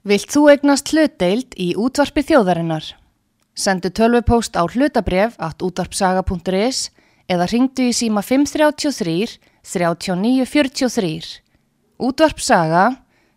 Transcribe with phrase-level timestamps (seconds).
[0.00, 2.86] Vilt þú egnast hlutdeild í útvarpi þjóðarinnar?
[3.52, 6.86] Sendu tölvupóst á hlutabref at útvarpsaga.is
[7.28, 11.28] eða ringdu í síma 533 3943.
[12.00, 12.86] Útvarpsaga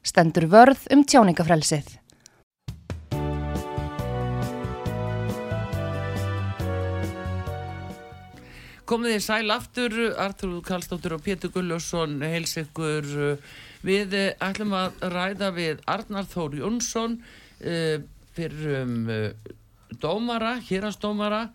[0.07, 1.99] stendur vörð um tjáningafrelsið.
[8.87, 13.35] Komið þið sæl aftur, Artur Kallstóttur og Pétur Gulljósson heils ykkur.
[13.83, 17.97] Við eh, ætlum að ræða við Arnar Þór Jónsson uh,
[18.33, 19.51] fyrir um uh,
[19.99, 21.49] dómara, hérastómara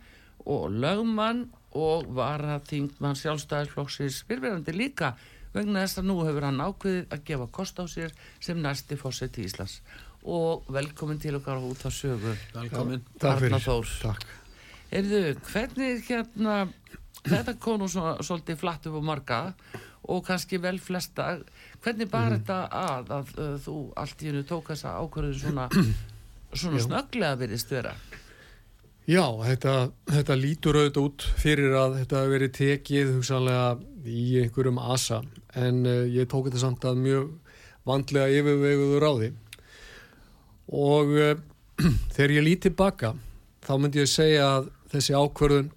[0.49, 5.15] og lögmann og var að þingmann sjálfstæðisflokksins fyrirverandi líka
[5.55, 9.39] vegna þess að nú hefur hann ákveðið að gefa kost á sér sem næsti fósett
[9.41, 9.81] í Íslands.
[10.29, 12.35] Og velkomin til okkar út á sögu.
[12.55, 13.05] Velkomin.
[13.25, 13.93] Arnar Þór.
[14.03, 14.27] Takk.
[14.99, 16.57] Erðu, hvernig hérna
[17.25, 19.41] þetta konu svo, svolítið flatt upp á marga
[20.09, 21.39] og kannski vel flesta
[21.85, 22.39] hvernig bar Mhm.
[22.39, 25.69] þetta að að uh, þú allt í hennu tók þessa ákvörðu svona,
[26.63, 27.93] svona snögglega virðist vera?
[29.09, 29.75] Já, þetta,
[30.11, 33.69] þetta lítur auðvitað út fyrir að þetta hefur verið tekið hugsanlega
[34.05, 35.23] í einhverjum asa
[35.57, 37.31] en uh, ég tók þetta samt að mjög
[37.89, 39.31] vandlega yfirveguðu ráði.
[40.69, 41.33] Og uh,
[42.15, 43.15] þegar ég lít tilbaka
[43.65, 45.71] þá myndi ég segja að þessi ákvörðun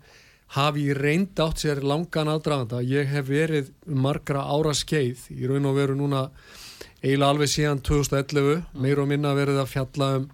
[0.51, 2.81] hafi ég reynd átt sér langan aðdraganda.
[2.83, 6.25] Ég hef verið margra ára skeið í raun og veru núna
[7.01, 10.25] eiginlega alveg síðan 2011 meir og minna verið að fjalla um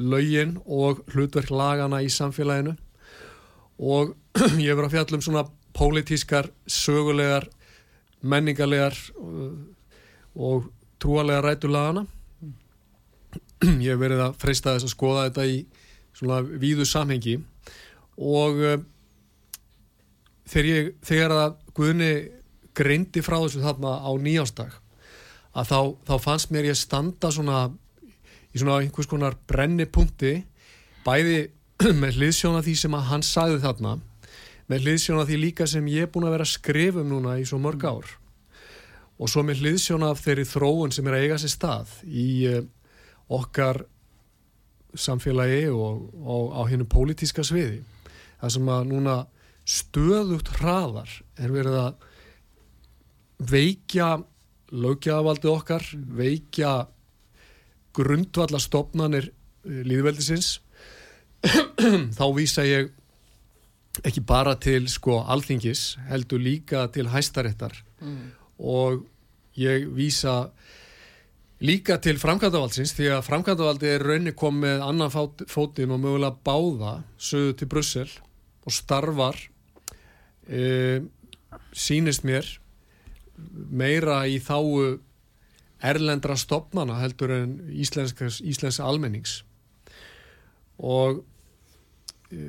[0.00, 2.76] lögin og hlutverk lagana í samfélaginu
[3.80, 4.14] og
[4.62, 5.44] ég hef verið að fjalla um svona
[5.76, 7.46] pólitískar, sögulegar,
[8.20, 9.52] menningarlegar uh,
[10.34, 12.06] og trúalega rætu lagana.
[13.60, 15.60] Ég hef verið að freista þess að skoða þetta í
[16.16, 17.36] svona víðu samhengi
[18.16, 18.80] og uh,
[20.50, 22.12] þegar, ég, þegar að Guðni
[22.76, 24.74] greindi frá þessu þarna á nýjástag
[25.50, 27.64] að þá, þá fannst mér ég standa svona
[28.50, 30.36] í svona einhvers konar brennipunkti
[31.06, 31.40] bæði
[32.02, 33.96] með hliðsjóna því sem að hann sagði þarna
[34.70, 37.46] með hliðsjóna því líka sem ég er búin að vera að skrifa um núna í
[37.48, 38.10] svo mörg ár.
[39.18, 42.60] Og svo með hliðsjóna af þeirri þróun sem er að eiga sér stað í uh,
[43.34, 43.82] okkar
[44.94, 47.82] samfélagi og, og á hennu pólitíska sviði.
[48.40, 49.16] Það sem að núna
[49.70, 52.06] stöðugt hraðar er verið að
[53.50, 54.08] veikja
[54.70, 56.72] löggjafaldið okkar, veikja
[57.96, 59.30] grundvalla stopnanir
[59.66, 60.58] líðveldisins
[62.18, 62.90] þá vísa ég
[64.06, 68.20] ekki bara til sko alþingis heldur líka til hæstaréttar mm.
[68.62, 69.02] og
[69.58, 70.52] ég vísa
[71.60, 76.38] líka til framkvæmdavaldsins því að framkvæmdavaldi er raunni kom með annan fát, fótinn og mögulega
[76.46, 78.10] báða söðu til Brussel
[78.64, 79.40] og starfar
[80.50, 81.00] e,
[81.72, 82.46] sínist mér
[83.70, 84.98] meira í þáu
[85.80, 89.40] erlendra stopnana heldur en íslensks, íslenska almennings.
[90.76, 91.22] Og
[92.28, 92.44] e,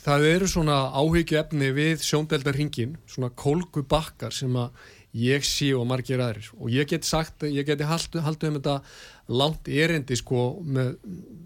[0.00, 4.72] það eru svona áhyggjuefni við sjóndeldarhingin svona kólgu bakkar sem að
[5.12, 6.48] ég sé og margir aðrir.
[6.56, 8.78] Og ég get sagt, ég geti haldið haldi um þetta
[9.32, 10.94] langt erindi sko með,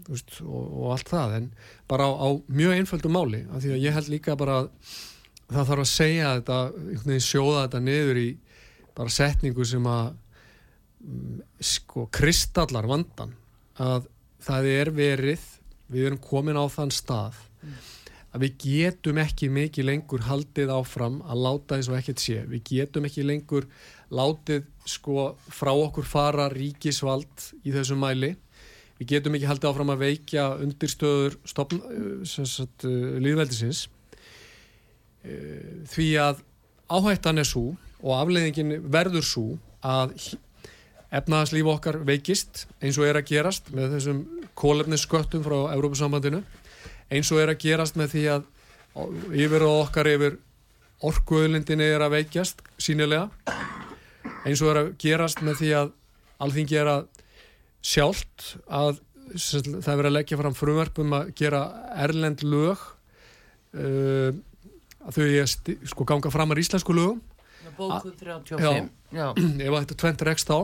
[0.07, 1.51] veist, og, og allt það en
[1.91, 4.71] bara á, á mjög einföldu máli af því að ég held líka bara að
[5.51, 8.29] það þarf að segja þetta, sjóða þetta niður í
[8.97, 10.07] bara setningu sem að
[11.03, 11.43] mm,
[11.73, 13.35] sko kristallar vandan
[13.77, 14.09] að
[14.43, 15.45] það er verið
[15.87, 17.37] við erum komin á þann stað
[18.35, 22.41] að við getum ekki mikið lengur haldið áfram að láta eins og ekkert sé.
[22.45, 23.67] Við getum ekki lengur
[24.13, 28.35] látið sko frá okkur fara ríkisvald í þessum mæli.
[28.99, 33.87] Við getum ekki haldið áfram að veikja undirstöður sagt, líðveldisins
[35.91, 36.43] því að
[36.87, 37.71] áhættan er svo
[38.01, 39.47] og afleiðingin verður svo
[39.85, 40.13] að
[41.17, 44.21] efnaðarslíf okkar veikist eins og er að gerast með þessum
[44.59, 46.41] kólefnissköttum frá Európa-sambandinu
[47.13, 48.47] eins og er að gerast með því að
[49.37, 50.37] yfir og okkar yfir
[51.07, 53.27] orkuöðlindinni er að veikjast sínilega
[54.47, 55.93] eins og er að gerast með því að
[56.43, 57.07] alþingi er að
[57.85, 58.99] sjálft að
[59.37, 61.61] það er að leggja fram frumverfum að gera
[61.99, 62.83] erlend lög
[63.75, 64.31] uh,
[65.07, 67.23] að þau er sko ganga fram að íslensku lögum
[67.77, 68.87] Bókuð 35 Já.
[69.13, 69.27] Já.
[69.65, 70.59] ef þetta tvent rekst á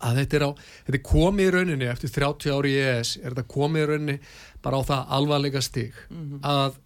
[0.00, 0.50] að þetta er, á,
[0.86, 4.16] þetta er komið í rauninni eftir 30 ári í ES er þetta komið í rauninni
[4.64, 5.98] bara á það alvarlega stig
[6.40, 6.78] að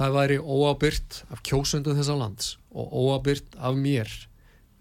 [0.00, 4.10] það væri óabyrt af kjósundum þessa lands og óabyrt af mér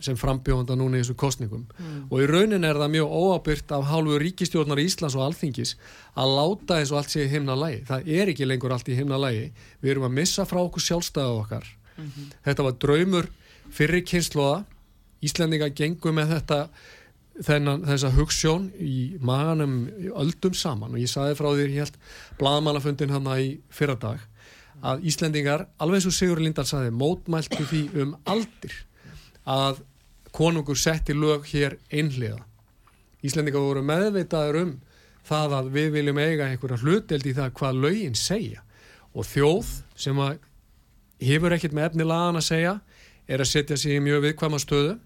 [0.04, 1.66] sem frambjóðanda núna í þessum kostningum
[2.10, 5.76] og í rauninni er það mjög óabyrt af hálfu ríkistjórnar Íslands og Alþingis
[6.16, 8.98] að láta eins og allt sé í himna lægi það er ekki lengur allt í
[8.98, 9.50] himna lægi
[9.82, 11.68] við erum að missa frá okkur sjálfstæðu okkar.
[12.46, 13.28] Þetta var draumur
[13.76, 14.64] fyrir kynsloða
[15.20, 16.60] Íslendinga gengur með þetta
[17.44, 19.82] þennan, þessa hugssjón í maganum
[20.16, 20.96] öldum saman.
[20.96, 21.98] Og ég saði frá því helt
[22.40, 24.24] bladamannafundin hann í fyrradag
[24.80, 28.76] að Íslendingar, alveg og Sigur Lindahl saði, mótmæltu því um aldir
[29.44, 29.82] að
[30.36, 32.44] konungur setti lög hér einhliða.
[33.26, 34.76] Íslendingar voru meðveitaður um
[35.28, 38.64] það að við viljum eiga einhverja hluteld í það hvað lögin segja
[39.14, 40.40] og þjóð sem að
[41.20, 42.74] hefur ekkert með efni lagan að segja
[43.30, 44.98] er að setja sig í mjög viðkvæma stöðu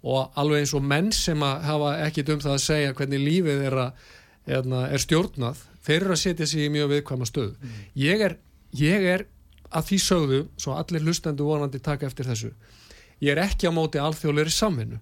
[0.00, 3.66] og alveg eins og menn sem að hafa ekkert um það að segja hvernig lífið
[3.68, 4.06] er, að,
[4.46, 7.78] er, hérna, er stjórnað þeir eru að setja sig í mjög viðkvæma stöðu mm.
[8.00, 8.36] ég, er,
[8.80, 9.26] ég er
[9.70, 12.50] að því sögðu, svo allir hlustendu vonandi taka eftir þessu
[13.20, 15.00] ég er ekki á móti alþjóðleiri samvinnu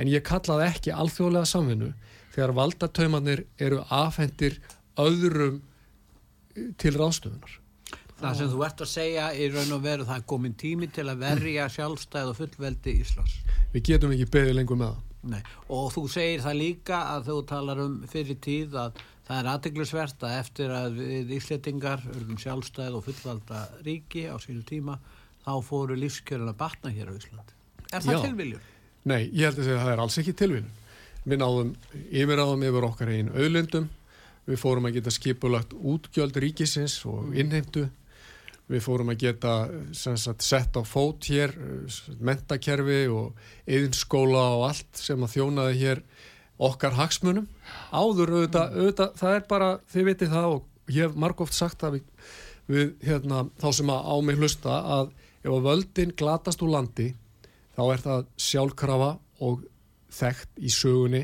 [0.00, 1.94] en ég kallaði ekki alþjóðlega samvinnu
[2.34, 4.60] þegar valdataumanir eru afhendir
[5.00, 5.62] öðrum
[6.80, 7.60] til ráðstöfunar
[8.20, 11.06] Það sem þú ert að segja í raun og veru það er komin tími til
[11.08, 13.38] að verja sjálfstæð og fullveldi Íslands.
[13.72, 15.06] Við getum ekki beðið lengur með það.
[15.30, 15.40] Nei.
[15.76, 20.26] Og þú segir það líka að þú talar um fyrir tíð að það er aðteglisvert
[20.28, 24.98] að eftir að við Ísletingar örgum sjálfstæð og fullvalda ríki á sínu tíma
[25.46, 27.59] þá fóru lífskjörun að batna hér á Íslandi.
[27.90, 28.66] Er það tilviljun?
[29.10, 30.74] Nei, ég held að segja að það er alls ekki tilviljun.
[31.24, 31.72] Við náðum
[32.08, 33.88] yfiráðum yfir okkar einn auðlundum,
[34.48, 37.88] við fórum að geta skipulagt útgjöld ríkisins og innheimtu
[38.70, 39.52] Við fórum að geta
[39.98, 41.50] sagt, sett á fót hér,
[42.22, 46.02] mentakerfi og yðinskóla og allt sem að þjónaði hér
[46.60, 47.48] okkar hagsmunum.
[47.90, 51.96] Áður auðvitað, auðvitað, það er bara, þið vitið það og ég hef margóft sagt það
[51.96, 52.30] við,
[52.70, 57.08] við hérna, þá sem að á mig hlusta að ef að völdin glatast úr landi
[57.80, 59.10] þá er það sjálfkrafa
[59.46, 59.64] og
[60.12, 61.22] þekkt í sögunni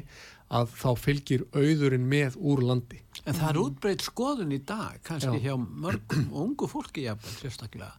[0.56, 3.00] að þá fylgir auðurinn með úr landi.
[3.26, 5.50] En það er útbreyt skoðun í dag, kannski Já.
[5.50, 7.91] hjá mörgum og ungu fólki jafnveg, sérstaklega,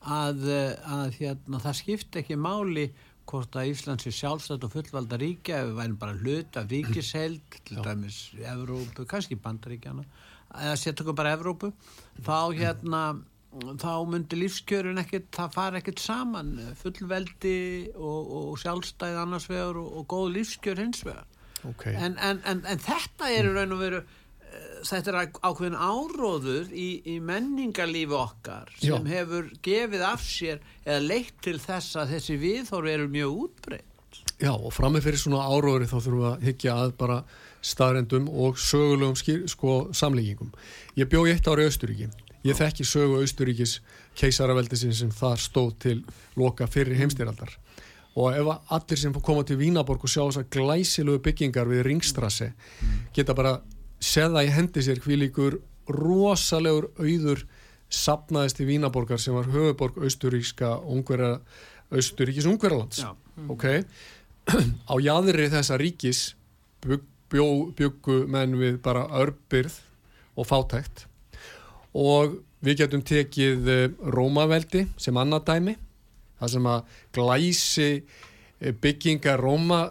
[0.00, 0.48] að,
[0.88, 2.88] að hérna, það skipta ekki máli
[3.30, 7.60] hvort að Íslands er sjálfstætt og fullvalda ríkja, ef við værum bara hlut af ríkisheld,
[7.68, 7.84] til Já.
[7.86, 10.06] dæmis Evrópu, kannski Bandaríkjana,
[10.56, 11.70] eða setja okkur bara Evrópu,
[12.26, 13.04] þá hérna
[13.50, 19.90] þá myndi lífskjörin ekkert, það fara ekkert saman fullveldi og, og sjálfstæð annars vegar og,
[19.98, 21.26] og góð lífskjör hins vegar
[21.66, 21.96] okay.
[21.98, 26.88] en, en, en, en þetta er raun og veru eh, þetta er ákveðin áróður í,
[27.10, 29.18] í menningarlífi okkar sem Já.
[29.18, 34.54] hefur gefið af sér eða leitt til þess að þessi viðhóru eru mjög útbreytt Já
[34.54, 37.20] og frammeð fyrir svona áróður þá þurfum við að higgja að bara
[37.60, 40.48] staðrendum og sögulegum skýr, sko, samlíkingum.
[40.96, 42.08] Ég bjóð eitt ári Östuríki.
[42.46, 43.78] Ég þekki sögu Östuríkis
[44.16, 45.98] keisaraveldisinn sem þar stóð til
[46.40, 47.52] loka fyrir heimstýraldar
[48.18, 52.94] og ef allir sem koma til Vínaborg og sjá þessar glæsilegu byggingar við Ringstrassi mm.
[53.14, 53.58] geta bara
[54.02, 55.60] seða í hendi sér hvílíkur
[55.90, 57.44] rosalegur auður
[57.90, 63.52] sapnaðist í Vínaborgar sem var höfuborg austuríska austuríkis ungverðarlands mm.
[63.52, 63.66] ok?
[64.90, 66.24] Á jæðri þessa ríkis
[66.86, 67.46] bygg, bjó,
[67.76, 69.76] byggu menn við bara örbyrð
[70.40, 71.06] og fátækt
[71.96, 75.76] og við getum tekið eh, Rómaveldi sem annað dæmi
[76.40, 79.82] það sem að glæsi eh, byggingar Róma,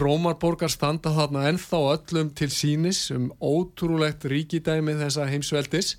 [0.00, 5.96] Rómarborgar standa þarna ennþá öllum til sínis um ótrúlegt ríkidæmi þessa heimsveldis.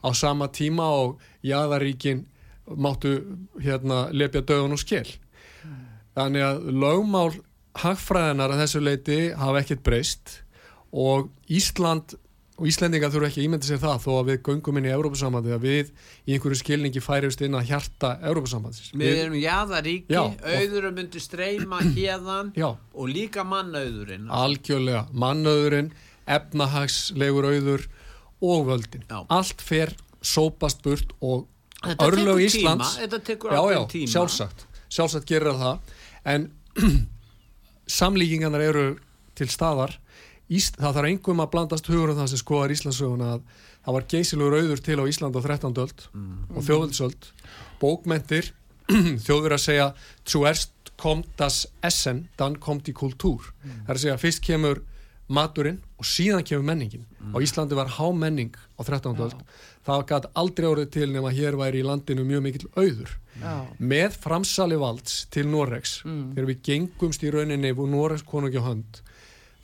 [0.00, 2.24] Á sama tíma og jæðaríkin
[2.66, 3.18] máttu
[3.60, 5.08] hérna lepja dögun og skell
[6.16, 7.30] þannig að lögmál
[7.76, 10.38] hagfræðinar að þessu leiti hafa ekkert breyst
[10.96, 12.16] og Ísland
[12.56, 15.64] og Íslendinga þurfu ekki ímyndið sér það þó að við göngum inn í Európa-sambandi að
[15.66, 15.90] við
[16.24, 21.82] í einhverju skilningi færiðust inn að hjarta Európa-sambandis Við, við erum jáðaríki, auðurum myndi streyma
[21.98, 24.30] hérðan og líka mannauðurinn.
[24.32, 25.92] Algjörlega, mannauðurinn
[26.26, 27.84] efnahagslegur auður
[28.44, 29.04] og völdin.
[29.04, 29.20] Já.
[29.32, 29.92] Allt fer
[30.24, 31.46] sópast burt og
[32.02, 34.12] örlög Íslands Þetta tekur ákveðin tíma.
[34.14, 35.94] Sjálfsagt, sjálfsagt gerir það.
[36.26, 36.48] En
[37.98, 38.86] samlíkingarnar eru
[39.36, 39.98] til staðar
[40.46, 43.46] Ísl, það þarf engum að blandast hugur um það sem skoðar Íslandsöguna að
[43.86, 45.72] það var geysilur auður til á Ísland á 13.
[45.82, 46.36] öld mm.
[46.54, 47.30] og þjóðvöldsöld
[47.82, 48.52] bókmentir
[49.26, 49.88] þjóður að segja
[50.26, 53.86] zuerst kommt das Essen dann kommt die Kultur mm.
[53.86, 54.82] það er að segja fyrst kemur
[55.26, 57.34] maturinn og síðan kemur menningin mm.
[57.34, 59.18] á Íslandi var há menning á 13.
[59.26, 59.42] öld
[59.86, 63.16] það gæti aldrei orðið til nema hér væri í landinu mjög mikill auður
[63.78, 66.22] með framsali valds til Noregs mm.
[66.36, 69.02] þegar við gengumst í rauninni og Noregs konungi á hönd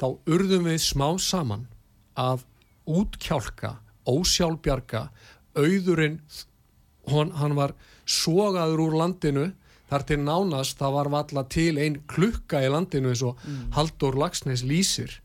[0.02, 1.68] þá urðum við smá saman
[2.18, 2.42] að
[2.90, 3.76] útkjálka,
[4.10, 5.06] ósjálfbjarga,
[5.54, 6.18] auðurinn,
[7.12, 9.52] hon, hann var sogaður úr landinu.
[9.92, 13.66] Þar til nánast það var valla til einn klukka í landinu eins og mm.
[13.76, 15.18] Haldur Lagsnes lýsir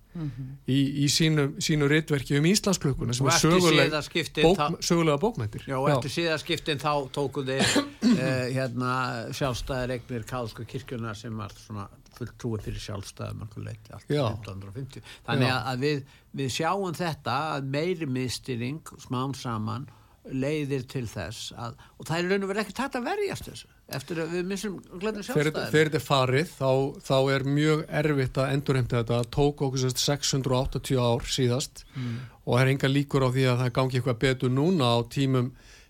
[0.67, 3.93] í, í sínu, sínu ritverki um Íslandsklukkuna sem Og er söguleg,
[4.41, 8.91] bók, þá- sögulega bókmæntir Já, og eftir síðaskiptin þá tóku þeir uh, hérna
[9.37, 14.23] sjálfstæðir eignir Kálsku kirkjuna sem var svona fulltrúi fyrir sjálfstæðum mörgur leiti allt Já.
[14.33, 15.05] 1950.
[15.29, 16.01] Þannig að að við,
[16.41, 19.87] við sjáum þetta að meiri miðstýring smám saman
[20.27, 23.69] leiðir til þess að, og það er raun og verið ekki tætt að verjast þessu
[23.95, 25.69] eftir að við missum glæðum Þegar sjálfstæðin.
[25.71, 26.71] þegar þetta er farið þá,
[27.07, 32.63] þá er mjög erfitt að endurheimta þetta tók okkur sérst 680 ár síðast og það
[32.65, 35.47] er enga líkur á því að það gangi eitthvað betur núna á tímum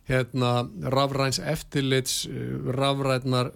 [0.07, 0.51] hérna,
[0.93, 3.50] rafræns eftirlits eh, rafrænar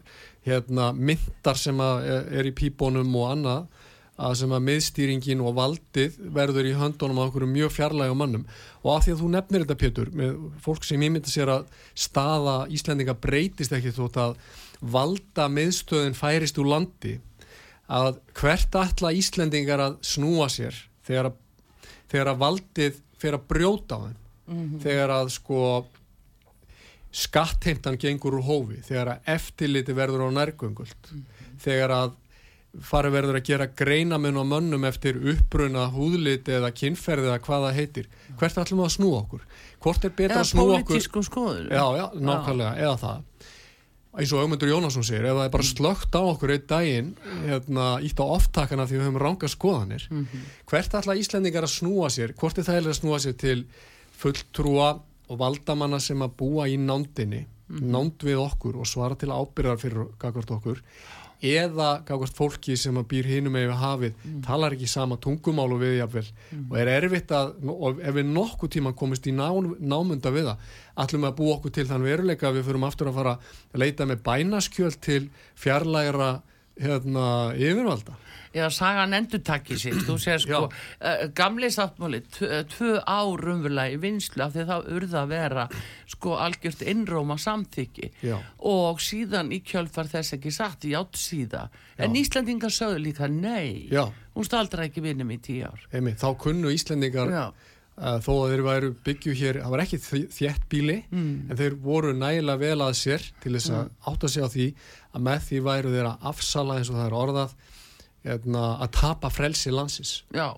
[0.48, 3.88] hérna, myndar sem að er, í pípunum og annað
[4.22, 8.44] að sem að miðstýringin og valdið verður í höndunum á okkur mjög fjarlægum mannum
[8.84, 12.56] og af því að þú nefnir þetta Pétur með fólk sem ímynda sér að staða
[12.74, 14.36] Íslendinga breytist ekki þótt að
[14.94, 17.16] valda miðstöðin færist úr landi
[17.92, 21.40] að hvert ætla Íslendingar að snúa sér þegar að,
[22.12, 24.18] þegar að valdið fyrir að brjóta á þeim?
[24.84, 25.60] Þegar að sko
[27.12, 31.14] skattheimtan gengur úr hófi þegar að eftirliti verður á nærgöngult.
[31.62, 32.18] Þegar að
[32.88, 37.80] farið verður að gera greinamun á mönnum eftir uppbruna húðliti eða kynferði eða hvað það
[37.82, 38.06] heitir.
[38.40, 39.42] Hvert ætlum við að snúa okkur?
[39.84, 41.66] Hvort er betra Eða að snúa okkur pólitískum skoður.
[41.68, 43.50] já, já, nákvæmlega, eða það.
[44.12, 47.12] Eins og Ögmundur Jónasson segir ef það er bara slögt á okkur einn daginn
[47.46, 50.08] hérna, ítt á oftakana því við höfum ranga skoðanir.
[50.68, 52.34] Hvert ætla Íslendingar að snúa sér?
[52.36, 53.62] Hvort er það að snúa sér til
[54.20, 54.90] fulltrúa
[55.32, 60.10] og valdamanna sem að búa í nándinni nánd við okkur og svara til ábyrðar fyrir
[60.20, 60.82] gagvart okkur
[61.42, 65.96] eða gagvart fólki sem að býr hinum með hafið, talar ekki sama tungumál og við
[65.98, 66.28] jafnvel.
[66.70, 69.48] Og er erfitt að og ef við nokkuð tíma komist í ná,
[69.80, 70.68] námunda við það,
[71.16, 74.06] við að búa okkur til þann veruleika að við förum aftur að fara að leita
[74.06, 75.24] með bænaskjöld til
[75.64, 76.32] fjarlægra
[76.82, 77.26] hérna,
[77.58, 78.20] yfirvalda
[78.52, 83.96] Já, sagan endur takki sér, þú sér sko, uh, gamli sáttmáli, eh, tvö ár umverulega
[83.96, 85.66] í vinslu af því þá urða að vera
[86.12, 88.36] sko algjört innróma samþykki Já.
[88.68, 91.70] og síðan í kjölfar þess ekki satt í átt síða.
[91.98, 92.12] En.
[92.20, 94.04] Íslandingar sögðu líka nei, Já.
[94.36, 95.80] hún staldra ekki vinnum í tíu ár.
[95.94, 97.46] Einmitt, þá kunnu Íslendingar Já.
[98.02, 102.14] þó að þeir væru byggju hér það var ekki þ- þétt bíli en þeir voru
[102.18, 104.68] nægilega vel að sér til þess að átta sig á því
[105.16, 107.54] að með því væru þeir að afsala eins og það er orðað
[108.26, 110.52] að tapa frelsi landsins Já,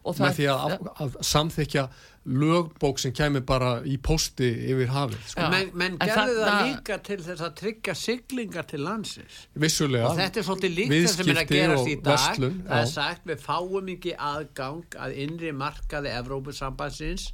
[0.00, 1.88] og með því að, að, að samþykja
[2.30, 5.46] lögbók sem kemur bara í pósti yfir hafið sko.
[5.52, 10.10] Menn, menn En gerðu það þarna- líka til þess að tryggja siglingar til landsins vissulega
[10.10, 12.90] og þetta er svolítið líkt það sem er að gerast í dag verslun, það er
[12.92, 17.30] sagt við fáum ekki aðgang að innri markaði Evrópusambansins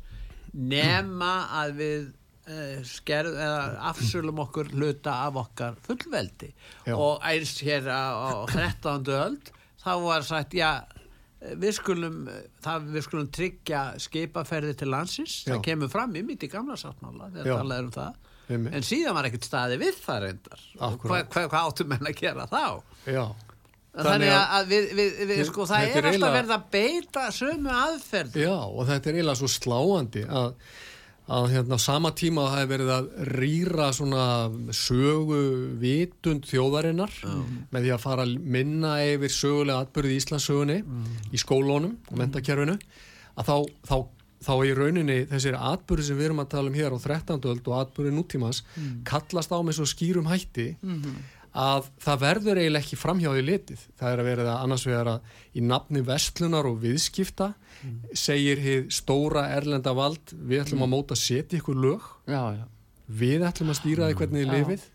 [0.55, 1.33] nema
[1.65, 2.07] að við
[2.47, 6.53] uh, skerð, eða afsölum okkur hluta af okkar fullveldi
[6.87, 6.95] Já.
[6.95, 9.03] og eins hér á 13.
[9.19, 9.53] öld
[9.87, 10.71] þá var sagt já
[11.55, 12.23] við skulum,
[12.65, 15.53] það, við skulum tryggja skipaferði til landsins Já.
[15.53, 18.77] það kemur fram í í gamla sáttmála þegar talað er um það Einmitt.
[18.79, 22.47] en síðan var ekkert staði við það reyndar hvað hva, hva áttu menn að gera
[22.49, 22.63] þá
[23.11, 23.25] já.
[23.97, 28.57] þannig að, við, við, við sko, það er alltaf verið að beita sömu aðferð Já,
[28.57, 30.51] og þetta er eiginlega svo sláandi að,
[31.27, 34.25] að hérna á sama tíma það hefur verið að rýra svona
[34.79, 35.41] sögu
[35.83, 37.17] vitund þjóðarinnar
[37.73, 40.77] með því að fara að minna yfir sögulega atbyrði í Íslandssögunni
[41.35, 42.77] í skólónum og mentakerfinu
[43.37, 43.57] að þá,
[43.91, 43.97] þá,
[44.47, 47.43] þá í rauninni þessir atbyrði sem við erum að tala um hér á 13.
[47.51, 48.63] öld og atbyrði nútímans
[49.05, 50.77] kallast á með svo skýrum hætti
[51.57, 53.85] að það verður eiginlega ekki framhjáði litið.
[53.97, 57.53] Það er að vera það annars vegar að í nafni vestlunar og viðskipta
[58.17, 62.11] segir hið stóra erlenda vald við ætlum að móta að setja ykkur lög.
[62.29, 62.65] Já, já.
[63.07, 64.87] við ætlum að stýra því hvernig þið lifið.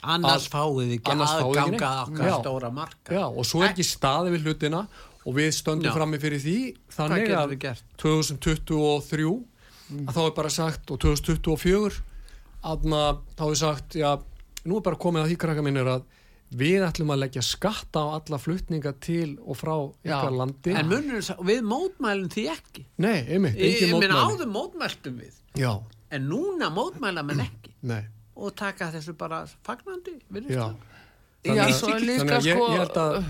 [0.00, 2.36] Annars Að- fáið ekki aðganga okkar Já.
[2.40, 3.14] stóra marka.
[3.14, 4.86] Já, og svo er ekki staði við hlutina
[5.26, 6.58] og við stöndum frammi fyrir því.
[6.96, 7.84] Þannig að við gert?
[8.00, 9.44] 2023
[10.06, 12.00] að þá er bara sagt og 2024
[12.64, 12.86] að
[13.36, 14.10] þá er sagt já,
[14.66, 16.02] nú er bara komið að því krakka minnir að
[16.60, 20.36] við ætlum að leggja skatta á alla flutninga til og frá ykkar Já.
[20.40, 20.72] landi.
[20.74, 22.84] En munur, við mótmælum því ekki?
[22.98, 24.34] Nei, einmitt, ég, engin ég minn mótmæli.
[24.34, 25.38] áður mótmæltum við.
[25.62, 25.72] Já,
[26.10, 27.70] en núna mótmæla menn ekki.
[27.86, 28.02] Nei,
[28.36, 30.66] og taka þessu bara fagnandi virðist já.
[30.66, 30.86] það.
[31.40, 33.24] Já, Þannig að- svo er þannig líka ég- sko ég held að-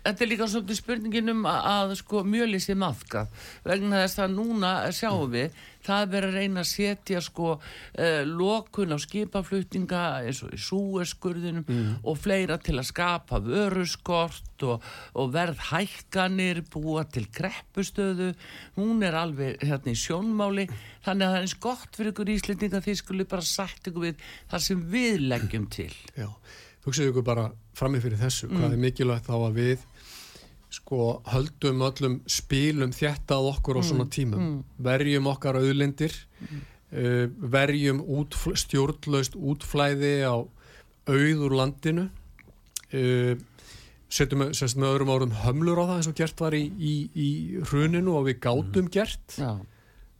[0.00, 3.26] Þetta er líka svolítið spurningin um að, að sko mjöli sé maðkað
[3.66, 5.50] vegna þess að núna sjáum við
[5.86, 10.60] það er verið að reyna að setja sko uh, lokun á skipaflutninga eins og í
[10.60, 11.96] súeskurðinum Mm.
[12.04, 14.82] og fleira til að skapa vöruskort og,
[15.14, 18.32] og verð hækkanir búa til kreppustöðu
[18.76, 20.66] hún er alveg hérna í sjónmáli.
[21.04, 24.26] Þannig að það er eins gott fyrir ykkur íslendinga því skuli bara sagt ykkur við
[24.50, 25.92] það sem við leggjum til.
[26.18, 26.28] Já,
[26.86, 27.46] hugsaðu ykkur bara
[27.76, 29.86] frammi fyrir þessu, hvað er mikilvægt þá að við
[30.70, 34.62] sko höldum öllum spilum þjættað okkur á svona tímum.
[34.78, 40.38] verjum okkar auðlindir uh, verjum útfl stjórnlaust útflæði á
[41.10, 42.06] auður landinu
[42.94, 43.34] uh,
[44.10, 47.28] setjum með, öðrum árum hömlur á það eins og gert var í, í, í
[47.70, 49.36] hruninu og við gátum gert.
[49.38, 49.52] Já.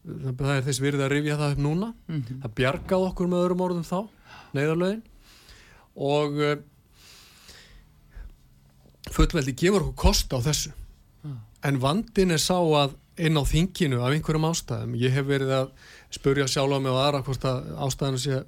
[0.07, 1.88] það, er þess virði að rifja það upp núna.
[2.45, 3.99] Það bjargaði okkur með öðrum orðum þá
[4.54, 5.02] neyðarlögin.
[6.11, 6.54] Og uh,
[9.14, 10.75] fullveldi gefur okkur kost á þessu.
[11.67, 14.95] En vandin er sá að inn á þinginu af einhverjum ástæðum.
[14.97, 15.73] Ég hef verið að
[16.14, 18.38] spurja sjálf á mig og aðra hvort að ástæðinu sé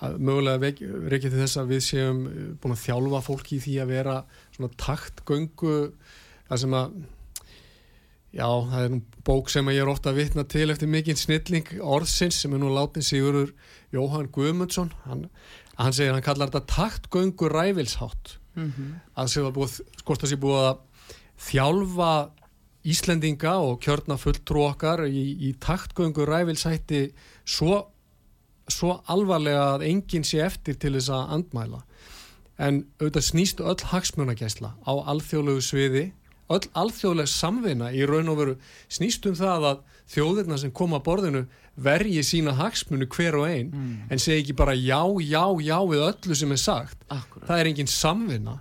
[0.00, 0.72] að mögulega
[1.12, 4.18] reykja til þess að við séum uh, búin að þjálfa fólki í því að vera
[4.56, 5.78] svona taktgöngu
[6.50, 7.00] það sem að
[8.30, 11.72] Já, það er nú bók sem ég er ofta að vitna til eftir mikinn snilling
[11.82, 13.50] orðsins sem er nú látin Sigurur
[13.90, 14.92] Jóhann Guðmundsson.
[15.02, 15.24] Hann,
[15.74, 18.92] hann segir, hann kallar þetta taktgöngu ræfilshátt mm -hmm.
[19.16, 20.78] að sé að búið, skort að sé búið að
[21.38, 22.30] þjálfa
[22.80, 27.12] Íslendinga og kjörna fulltrú okkar í, í taktgöngu ræfilshætti
[27.44, 27.90] svo,
[28.68, 31.82] svo alvarlega að enginn sé eftir til þess að andmæla
[32.56, 36.06] en auðvitað snýst öll hagsmunagæsla á alþjóðlegu sviði
[36.50, 38.56] öll alþjóðleg samvinna í raun og veru
[38.88, 39.82] snýst um það að
[40.14, 41.42] þjóðirna sem koma að borðinu
[41.82, 43.96] vergi sína hagsmunu hver og einn Mm.
[44.10, 46.98] en segi ekki bara já, já, já við öllu sem er sagt.
[47.08, 47.46] Akkurat.
[47.48, 48.58] Það er engin samvinna,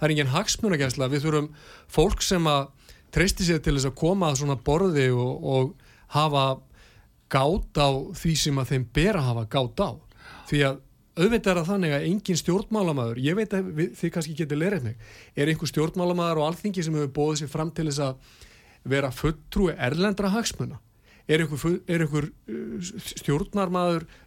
[0.00, 1.08] það er engin hagsmunagæsla.
[1.12, 1.48] Við þurfum
[1.88, 2.68] fólk sem að
[3.14, 5.74] treysti sér til þess að koma að svona borði og, og
[6.14, 6.46] hafa
[7.30, 9.90] gát á því sem að þeim ber að hafa gát á.
[10.48, 10.80] Því að
[11.14, 14.82] auðvitað er það þannig að engin stjórnmálamæður, ég veit að við, þið kannski getur lerið
[14.88, 14.96] mig,
[15.38, 18.16] er einhver stjórnmálamæður og alþingi sem hefur bóðið sér fram til þess að
[18.94, 20.80] vera fulltrúi erlendra hagsmuna?
[21.26, 22.80] Er einhver, fu- er einhver uh,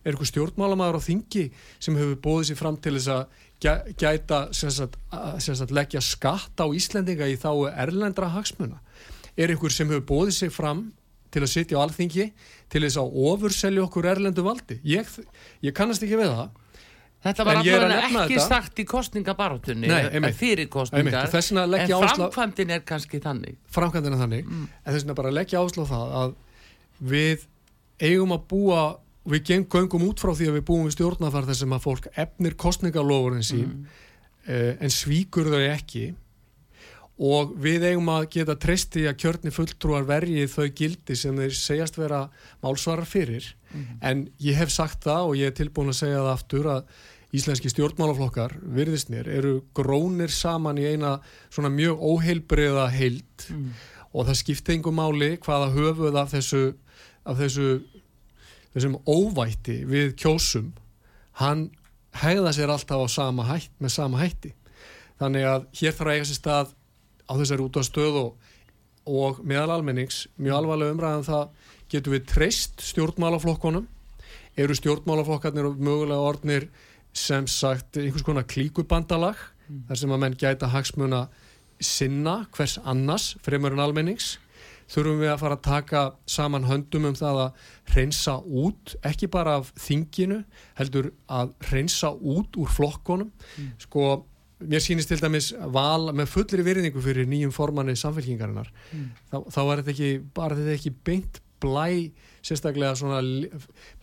[0.08, 1.44] er stjórnmálamæður á þingi
[1.80, 3.26] sem hefur bóðið sér fram til þess að
[3.62, 5.38] gæ- gæta, sagt, að-
[5.78, 7.52] leggja skatt á Íslendinga í þá
[7.86, 8.80] erlendra hagsmuna?
[9.38, 10.88] Er einhver sem hefur bóðið sér fram
[11.30, 12.32] til að sitja á alþingi
[12.74, 14.80] til þess að ofurselja okkur erlendu valdi?
[14.88, 15.06] Ég,
[15.62, 16.50] ég kannast ekki við það.
[17.28, 22.28] Þetta var er nefna ekki sagt í kostningabarátunni Nei, en fyrir kostningar en ég áherslu
[22.30, 26.36] á- framkvæmdin er kannski þannig framkvæmdina þannig en þess vegna bara leggja áslá það að
[27.00, 27.48] við
[28.02, 28.84] eigum að búa
[29.28, 32.08] við geng- göngum út frá því að við búum við stjórnafar þar sem að fólk
[32.16, 33.84] efnir kostningalofurinn sín mm.
[34.80, 36.06] en svíkur þau ekki.
[37.18, 41.98] Og við eigum að geta treysti að kjörni fulltrúar verji þau gildi sem þeir segjast
[41.98, 42.28] vera
[42.62, 43.56] málsvarar fyrir.
[44.06, 46.92] En ég hef sagt það og ég er tilbúin að segja það aftur að
[47.36, 51.18] íslenski stjórnmálaflokkar, virðist mér, eru grónir saman í eina
[51.50, 53.48] svona mjög óheilbriða heild.
[54.14, 56.62] Og það skipti engum máli hvaða höfuð af þessu,
[57.28, 57.68] af þessu
[58.76, 60.72] þessum óvætti við kjósum
[61.42, 61.68] hann
[62.18, 64.54] hegða sér alltaf á sama hætt, með sama hætti.
[65.22, 66.74] Þannig að hér þarf að eiga sér stað
[67.28, 68.30] á þessari út á stöð og,
[69.10, 71.46] og meðal almennings, mjög alvarlega umræðan það
[71.92, 73.88] getum við treyst stjórnmálaflokkonum
[74.58, 76.68] eru stjórnmálaflokkarnir og mögulega orðnir
[77.18, 79.40] sem sagt einhvers konar klíkubandalag
[79.88, 81.28] þar sem að menn gæta hagsmuna
[81.84, 84.36] sinna hvers annars fremur en almennings
[84.92, 89.58] þurfum við að fara að taka saman höndum um það að hreinsa út, ekki bara
[89.62, 90.42] af þinginu,
[90.80, 93.32] heldur að hreinsa út úr flokkonum
[93.84, 94.24] sko,
[94.64, 98.72] mér sýnist til dæmis val með fullri virðingu fyrir nýjum formanni samfélkingarinnar
[99.30, 102.12] þá, þá er þetta ekki, bara þetta ekki beint blæ
[102.46, 103.22] sérstaklega svona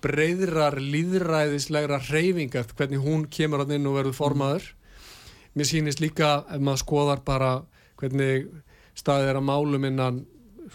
[0.04, 4.66] breiðrar líðræðislegra hreyfingar hvernig hún kemur hann inn og verður formaður.
[5.54, 7.52] Mér sýnist líka ef maður skoðar bara
[8.00, 8.48] hvernig
[8.98, 10.22] staðið er að málum innan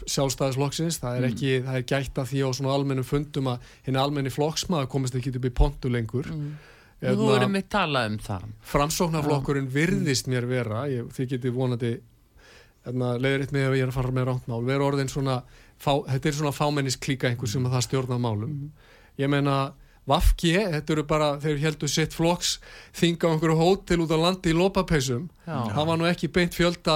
[0.06, 4.00] sjálfstæðisflokksins, það er ekki það er gætt að því á svona almennum fundum að hinn
[4.00, 6.30] almenni flokksmaður komist ekki upp í pontu lengur.
[6.30, 6.54] Nú
[7.00, 8.48] Hérna, erum við talað um það.
[8.74, 11.92] Framsóknarflokkurinn virðist mér vera ég, þið getið vonandi
[12.84, 15.38] hérna, leiðir mig ef ég er að fara með rántmál vera orðin svona,
[15.80, 18.58] fá, þetta er svona fámennisklíka einhver sem að það stjórna málum.
[19.20, 19.60] Ég meina
[20.10, 22.56] Vafki, þetta eru bara, þeir heldur sitt flokks
[22.98, 26.96] þinga á einhverju hótel út á landi í lópapeisum, það var nú ekki beint fjölda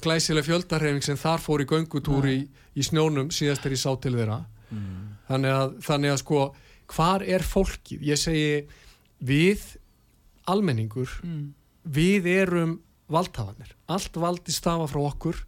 [0.00, 2.38] glæsileg fjöldarhefing sem þar fór í göngutúr í,
[2.76, 4.42] í snjónum síðast er ég sá til þeirra.
[5.30, 6.44] Þannig, að, þannig að sko
[6.90, 8.04] hvar er fólkið?
[8.06, 8.62] Ég segi
[9.20, 9.66] við
[10.50, 11.10] almenningur
[11.84, 12.78] við erum
[13.10, 15.38] valdhafanir allt valdi stafa frá okkur.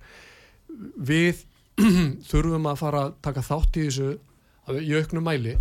[0.98, 1.44] Við
[2.30, 4.12] þurfum að fara að taka þátt í þessu
[4.82, 5.56] í auknum mæli.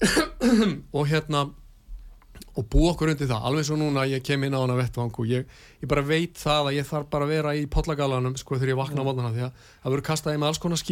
[0.96, 1.46] Og hérna
[2.58, 5.28] og búa okkur undir það, alveg svo núna ég kem inn á hana vettvang og
[5.30, 5.46] ég,
[5.82, 8.80] ég bara veit það að ég þarf bara að vera í pollagalanum sko þegar ég
[8.80, 10.82] vakna á mótana því að það verður kastaði með alls konar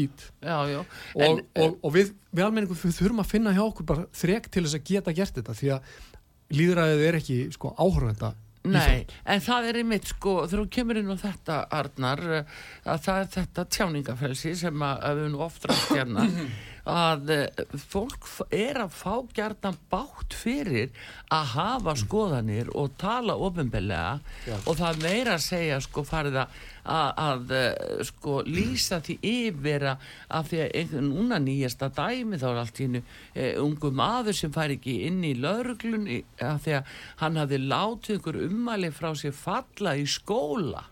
[0.71, 4.07] já og, En, og, og við, við almenningu við þurfum að finna hjá okkur bara
[4.23, 5.97] þrek til þess að geta gert þetta því að
[6.59, 8.33] líðræðið er ekki sko áhörvenda
[8.74, 12.57] Nei, en það er einmitt sko, þú kemur inn á þetta Arnar, eh,
[12.88, 16.26] að það er þetta tjáningafrelsi sem að, að við nú oft rætt hérna
[16.88, 20.92] að eh, fólk er að fá gertan bátt fyrir
[21.35, 24.18] að hafa skoðanir og tala ofinbellega
[24.64, 30.51] og það meira að segja sko farið að, að, eh, sko lýsa því yfir að
[30.51, 34.74] því að núna nýjasta dæmi þá er allt í hennu uh, ungu maður sem fær
[34.74, 39.96] ekki inn í lauruglun að því að hann hafi látið einhver ummæli frá sér falla
[39.98, 40.87] í skóla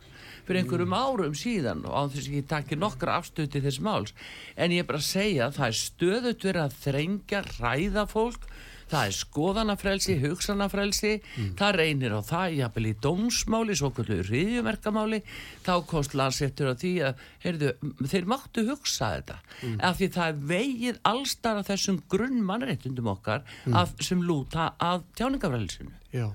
[0.46, 4.12] fyrir einhverjum árum síðan og á þess að ég takki nokkra afstöti þess máls.
[4.54, 8.46] En ég er bara að segja að það er stöðut verið að þrengja, ræða fólk
[8.90, 11.48] það er skoðanafrelsi, hugsanafrelsi mm.
[11.58, 15.20] það reynir á það jafnvel í dómsmáli, svo kvöldu riðjumerkamáli,
[15.66, 17.72] þá komst landsettur á því að, heyrðu,
[18.06, 19.76] þeir máttu hugsa þetta, mm.
[19.90, 23.78] af því það vegið allstar af þessum grunn mannreitundum okkar mm.
[23.82, 26.30] af, sem lúta af tjáningafrelsinu Já,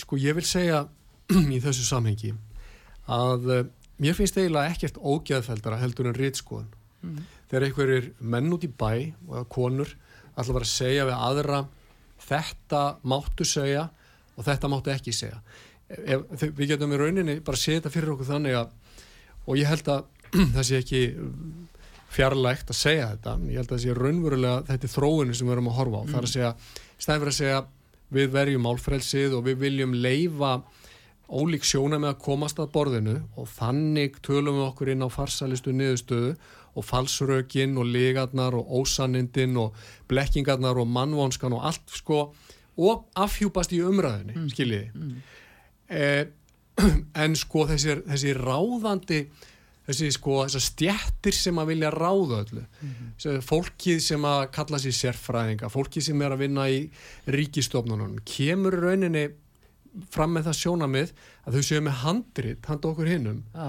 [0.00, 0.84] sko ég vil segja
[1.54, 2.34] í þessu samhengi
[3.10, 3.64] að uh,
[4.00, 6.70] mér finnst eiginlega ekkert ógæðfeldara heldur en rítskoðun
[7.02, 7.20] mm.
[7.50, 9.92] þegar einhverjir menn út í bæ og konur
[10.34, 11.60] alltaf var að segja við aðra
[12.24, 13.88] þetta máttu segja
[14.34, 15.38] og þetta máttu ekki segja.
[15.88, 18.72] Ef, við getum í rauninni bara að segja þetta fyrir okkur þannig að
[19.44, 20.04] og ég held að
[20.56, 21.02] það sé ekki
[22.14, 23.36] fjarlægt að segja þetta.
[23.50, 26.02] Ég held að það sé raunverulega þetta er þróinu sem við erum að horfa á.
[26.04, 26.12] Mm.
[26.12, 26.52] það er að segja,
[26.98, 27.60] stæðin fyrir að segja
[28.14, 30.54] við verjum álfrælsið og við viljum leifa
[31.34, 35.72] ólík sjóna með að komast að borðinu og þannig tölum við okkur inn á farsalistu
[35.74, 36.34] niðurstöðu
[36.74, 39.74] og falsrökin og ligarnar og ósanindin og
[40.10, 42.20] blekkingarnar og mannvonskan og allt sko
[42.74, 44.46] og afhjúpast í umræðinni, mm.
[44.50, 45.18] skiljiði mm.
[45.94, 46.24] eh,
[47.22, 49.20] en sko þessi, þessi ráðandi
[49.84, 53.40] þessi sko þessar stjættir sem að vilja ráða öllu mm.
[53.44, 56.84] fólkið sem að kalla sér sérfræðinga fólkið sem er að vinna í
[57.30, 59.28] ríkistofnunum kemur rauninni
[60.10, 61.12] fram með það sjónamið
[61.44, 63.68] að þau séu með handrit, handa okkur hinnum Já.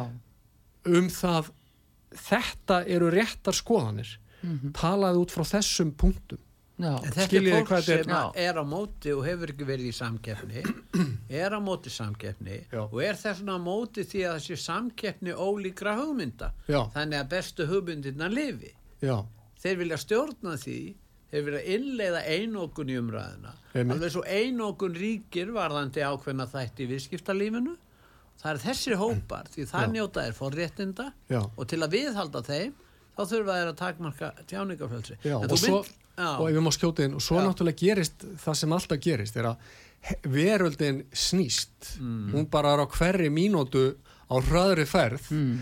[0.98, 1.52] um það
[2.16, 4.74] þetta eru réttar skoðanir mm -hmm.
[4.74, 6.42] talaði út frá þessum punktum.
[6.76, 10.64] Þetta er fólk sem er, er á móti og hefur ekki verið í samkeppni
[11.44, 12.82] er á móti samkeppni Já.
[12.84, 16.52] og er þessuna á móti því að þessi samkeppni ólíkra hugmynda.
[16.68, 16.82] Já.
[16.92, 18.74] þannig að bestu hugmyndina lifi.
[19.00, 19.24] Já.
[19.64, 20.80] þeir vilja stjórna því
[21.32, 27.76] þeir vilja innleiða einókun í umræðina alveg svo einókun ríkir varðandi ákveðna þætti í viðskiptalífinu
[28.42, 31.12] það er þessir hópar því það njóta er forréttinda
[31.46, 32.74] og til að viðhalda þeim
[33.16, 35.80] þá þurfa þeir að takmarka tjáningafölsi og, svo,
[36.26, 37.46] og ef við má skjóta inn og svo já.
[37.48, 39.74] náttúrulega gerist það sem alltaf gerist er að
[40.30, 41.96] veröldin snýst.
[42.00, 42.36] Mm.
[42.36, 43.96] hún bara er á hverri mínútu
[44.30, 45.58] á hraðri ferð mm.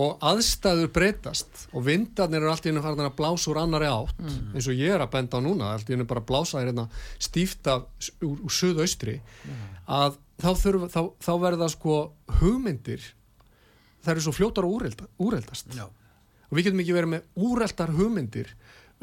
[0.00, 4.18] og aðstæður breytast og vindarnir eru alltaf inn að fara að blása úr annari átt
[4.22, 4.54] mm.
[4.54, 6.88] eins og ég er að benda á núna alltaf inn að bara blása þér hérna
[7.28, 7.78] stífta
[8.24, 9.20] úr, úr suðaustri
[9.84, 11.98] að þá, þurfa, þá, þá verða sko
[12.40, 13.04] hugmyndir
[14.04, 15.74] það eru svo fljótar og úrelda, úreldast.
[15.74, 15.88] Já.
[15.88, 18.54] og við getum ekki verið með úreldar hugmyndir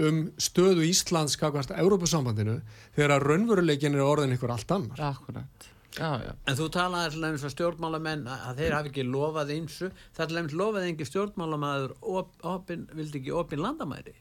[0.02, 2.62] um stöðu Íslands kakvast að Európa-sambandinu
[2.96, 5.02] þegar að raunveruleikin er orðin ykkur allt annar.
[5.12, 5.67] Akkurat.
[5.98, 6.32] Já, já.
[6.48, 10.30] En þú talaði alltaf um að stjórnmálamenn að þeir hafi ekki lofað einsu það er
[10.30, 11.96] alltaf lofaði ekki stjórnmálamæður
[12.54, 14.15] opin, vildi ekki opin landamæri.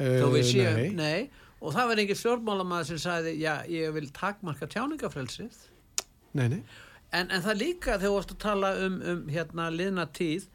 [0.00, 0.94] Uh, séu, nei.
[0.96, 1.50] nei.
[1.60, 5.60] Og það var ekki stjórnmálamæður sem sagði já ég vil takmarka tjáningafrelsið
[6.38, 6.62] nei, nei.
[7.10, 10.46] En, en það líka þegar þú varst að tala um, um hérna liðna tíð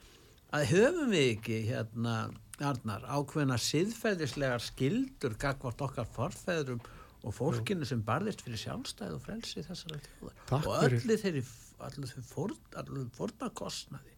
[0.56, 2.16] að höfum við ekki hérna
[2.64, 6.80] Arnar, ákveðna siðferðislegar skildur gagvart okkar forfæðrum
[7.26, 10.44] og fólkinu sem barðist fyrir sjálfstæð og frelsi þessara þjóðar?
[10.62, 11.44] Og öllu þeirri
[11.84, 14.14] allir fornakostnaði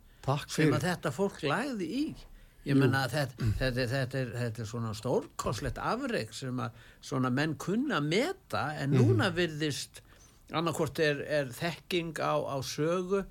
[0.51, 2.07] sem að þetta fólk læði í.
[2.67, 7.31] Ég menna að þetta, þetta, þetta, er, þetta er svona stórkoslegt afreg sem að svona
[7.31, 8.99] menn kunna meta en mhm.
[9.01, 10.03] núna virðist
[10.53, 13.23] annarkort er, er þekking á, á sögu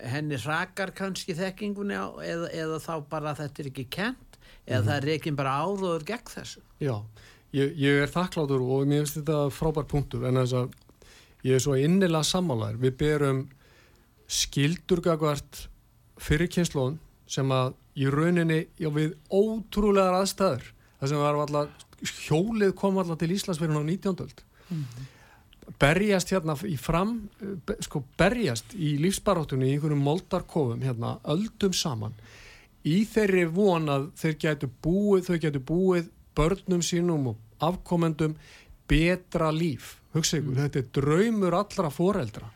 [0.00, 4.86] henni rakar kannski þekkingunni á, eða, eða þá bara þetta er ekki kent eða mm.
[4.86, 6.96] það er ekki bara áður gegn þessu Já
[7.50, 10.74] Ég, ég er þakklátur og mér finnst þetta frábær punktur en þess að
[11.46, 12.78] ég er svo innilega sammálaður.
[12.84, 13.40] Við berum
[14.30, 15.64] skildurgagvart
[16.22, 20.68] fyrir kynnslóðun sem að í rauninni já, við ótrúlegar aðstæður
[21.00, 24.22] þar sem var alltaf hjólið kom alltaf til Íslands fyrir ná 19.
[24.22, 24.44] öld.
[24.70, 25.08] Mm -hmm.
[25.80, 27.14] Berjast hérna í fram,
[27.80, 32.16] sko berjast í lífsbaróttunni í einhverjum moldarkofum hérna öldum saman.
[32.84, 38.36] Í þeirri von að þeir getur búið, þau getur búið börnum sínum og afkomendum
[38.88, 39.96] betra líf.
[40.14, 40.60] Hugsa ykkur, mm.
[40.64, 42.50] þetta er draumur allra foreldra.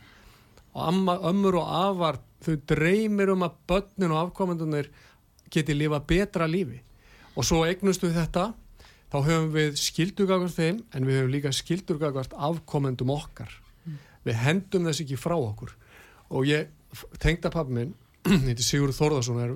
[0.74, 4.90] Og amma, ömmur og afar þau dreymir um að börnin og afkomendunir
[5.52, 6.80] geti lifa betra lífi.
[7.34, 8.50] Og svo eignustu þetta
[9.14, 13.52] þá höfum við skildugagvart þeim en við höfum líka skildugagvart afkomendum okkar
[13.86, 13.98] mm.
[14.26, 15.76] við hendum þess ekki frá okkur
[16.34, 16.72] og ég,
[17.22, 17.92] tengda pappi minn
[18.48, 19.54] þetta Sigur Þórðarsson er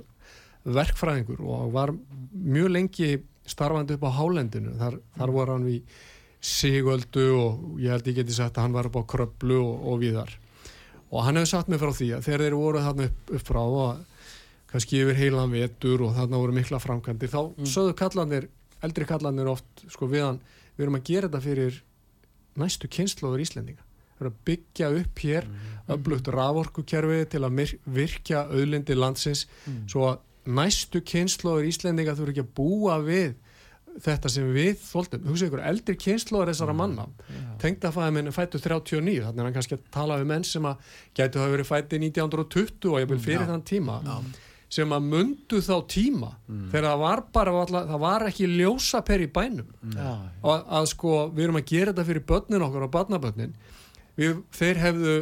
[0.69, 1.91] verkfræðingur og var
[2.33, 3.17] mjög lengi
[3.49, 5.99] starfandi upp á hálendinu þar, þar voru hann við
[6.39, 9.99] Sigöldu og ég held ég geti sagt að hann var upp á Kröplu og, og
[10.05, 10.31] viðar
[11.09, 13.61] og hann hefur satt mig frá því að þegar þeir voru þarna upp, upp frá
[13.65, 14.05] og
[14.69, 17.69] kannski yfir heilan vetur og þarna voru mikla framkvæmdi þá mm.
[17.73, 18.49] sögðu kallanir,
[18.85, 20.41] eldri kallanir oft sko við hann,
[20.77, 21.83] við erum að gera þetta fyrir
[22.59, 23.85] næstu kynnslóður Íslendinga
[24.19, 25.67] við erum að byggja upp hér mm.
[25.95, 29.85] öflugt raforkukerfi til að virkja auðlindi landsins mm.
[29.91, 30.25] svo að
[30.59, 33.37] næstu kynnslóður Íslendinga eru ekki að búa við
[34.03, 37.47] þetta sem við þóldum, hugsa ykkur, eldri kynnslóðar þessara mm, manna, yeah.
[37.63, 41.55] tengdafæði minn fættu 39, þannig að hann kannski tala um menn sem að gætu hafa
[41.55, 44.19] verið fætti 1920 og ég vil fyrir mm, þann tíma ja.
[44.69, 46.69] Sem að mundu þá tíma mm.
[46.73, 50.13] þegar það var bara, það var ekki ljósa per í bænum ja.
[50.43, 53.55] og að, að sko, við erum að gera þetta fyrir börnin okkur og barnabörnin
[54.19, 55.15] við, þeir hefðu,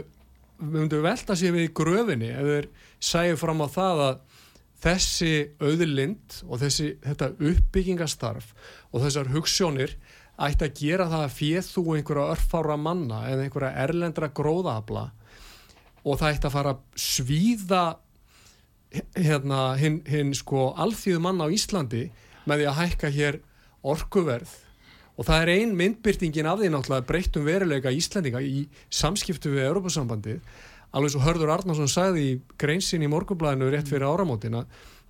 [0.63, 2.69] við myndum velta sér við í gröfinni ef þeir
[3.11, 4.19] sæðu fram á það að
[4.87, 5.33] þessi
[5.63, 8.51] auðlind og þessi, þetta uppbyggingastarf
[8.91, 9.95] og þessar hugssjónir
[10.37, 15.07] ætti að gera það að fjöð þú einhverja örfára manna eða einhverja erlendra gróðabla
[16.07, 17.85] og það ætti að fara að svíða
[19.17, 22.07] hérna hinn hin, sko alþýðu manna á Íslandi
[22.47, 23.41] með því að hækka hér
[23.87, 24.55] orkuverð.
[25.17, 30.43] Og það er ein myndbyrtingin af því náttúrulega breyttum veruleika Íslandinga í samskiptu við Europasambandið
[30.97, 34.65] alveg svo Hörður Arnarsson sagði í greinsin í morgunblæðinu rétt fyrir áramótina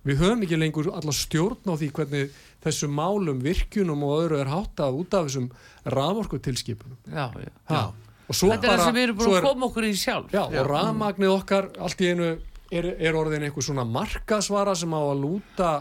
[0.07, 4.51] við höfum ekki lengur alla stjórn á því hvernig þessum málum, virkjunum og öðru er
[4.51, 5.49] háttað út af þessum
[5.93, 7.81] raforkutilskipunum Já, já, já.
[8.27, 10.33] Þetta er það sem við erum búin að koma okkur í sjálf.
[10.33, 10.59] Já, já.
[10.59, 12.31] og rafmagnið okkar allt í einu
[12.71, 15.71] er, er orðin eitthvað svona markasvara sem á að lúta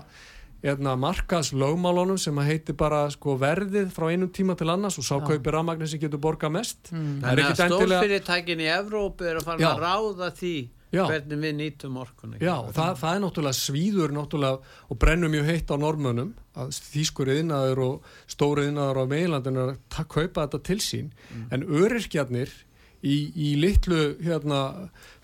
[0.67, 5.19] Hérna, markas lögmálunum sem heiti bara sko, verðið frá einum tíma til annars og sá
[5.23, 7.21] kaupir rafmagnir sem getur borga mest mm.
[7.23, 10.55] Þannig að stórfyrirtækin í Evrópu er að fara að ráða því
[10.95, 11.03] Já.
[11.11, 15.73] hvernig við nýtum orkunni Já, það, það er náttúrulega svíður náttúrulega og brennur mjög heitt
[15.75, 20.79] á normönum að þýskur yðnaður og stóri yðnaður á meilandin er að kaupa þetta til
[20.83, 21.49] sín mm.
[21.53, 22.55] en öryrkjarnir
[23.03, 24.63] í, í litlu hérna,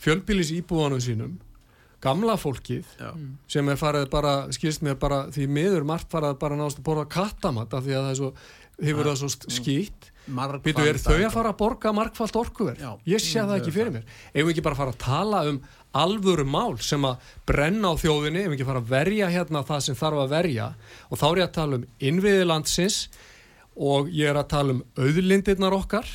[0.02, 1.40] fjölbílis íbúðanum sínum
[2.02, 3.10] gamla fólkið Já.
[3.12, 3.34] Mm.
[3.50, 7.04] sem er farið bara, skilst mér bara því miður margt farið bara náðast að borða
[7.12, 8.32] kattamat af því að það svo,
[8.82, 10.08] hefur það svo skýtt.
[10.62, 12.82] Býtu, er þau að fara að borga markfald orkuverð?
[13.10, 14.04] Ég sé það ekki fyrir mér.
[14.30, 15.58] Ef við ekki bara fara að tala um
[15.98, 18.44] alvöru mál sem að brenna á þjóðinni?
[18.44, 20.68] Ef við ekki fara að verja hérna það sem þarf að verja?
[21.10, 23.00] Og þá er ég að tala um innviðilandsins
[23.90, 26.14] og ég er að tala um auðlindirnar okkar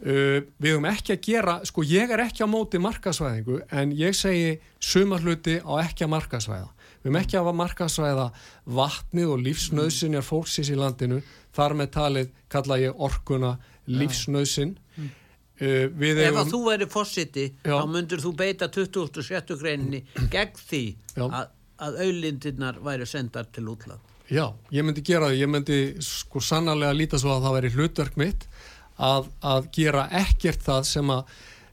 [0.00, 4.14] Uh, við höfum ekki að gera, sko ég er ekki á móti markasvæðingu en ég
[4.16, 8.24] segi sumar hluti á ekki að markasvæða við höfum ekki að markasvæða
[8.78, 11.20] vatnið og lífsnausinjar fólksins í landinu
[11.52, 13.52] þar með talið kalla ég orkuna
[13.92, 15.12] lífsnausin mm.
[15.68, 19.60] uh, Ef að þú væri fósiti þá myndur þú beita 27.
[19.60, 20.84] greininni gegn því
[21.28, 26.40] að, að auðlindirnar væri sendar til útland Já, ég myndi gera það, ég myndi sko
[26.40, 28.52] sannarlega líta svo að það væri hlutverk mitt
[29.00, 31.22] að, að gera ekkert það sem að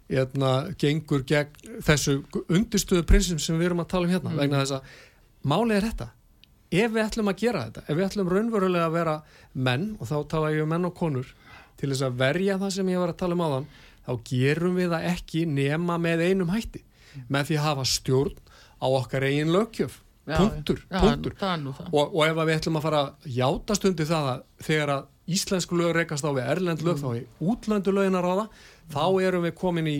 [0.08, 4.40] eitna, hérna, gengur gegn þessu undirstöðu prinsum sem við erum að tala um hérna mm.
[4.40, 4.94] vegna þess að
[5.48, 6.08] málið er þetta.
[6.68, 9.18] Ef við ætlum að gera þetta, ef við ætlum raunverulega að vera
[9.56, 11.30] menn og þá tala ég um menn og konur
[11.80, 13.70] til þess að verja það sem ég var að tala um á þann
[14.08, 16.84] þá gerum við það ekki nema með einum hætti.
[17.32, 18.36] Með því að hafa stjórn
[18.78, 21.36] á okkar eigin lögjöf punktur, punktur.
[21.40, 21.54] Já,
[21.92, 25.78] og, og ef við ætlum að fara að játa stundi það að þegar að íslensku
[25.78, 27.04] lög rekast á við erlend lög mm.
[27.04, 28.46] þá er útlöndu lögin að ráða
[28.94, 29.98] þá erum við komin í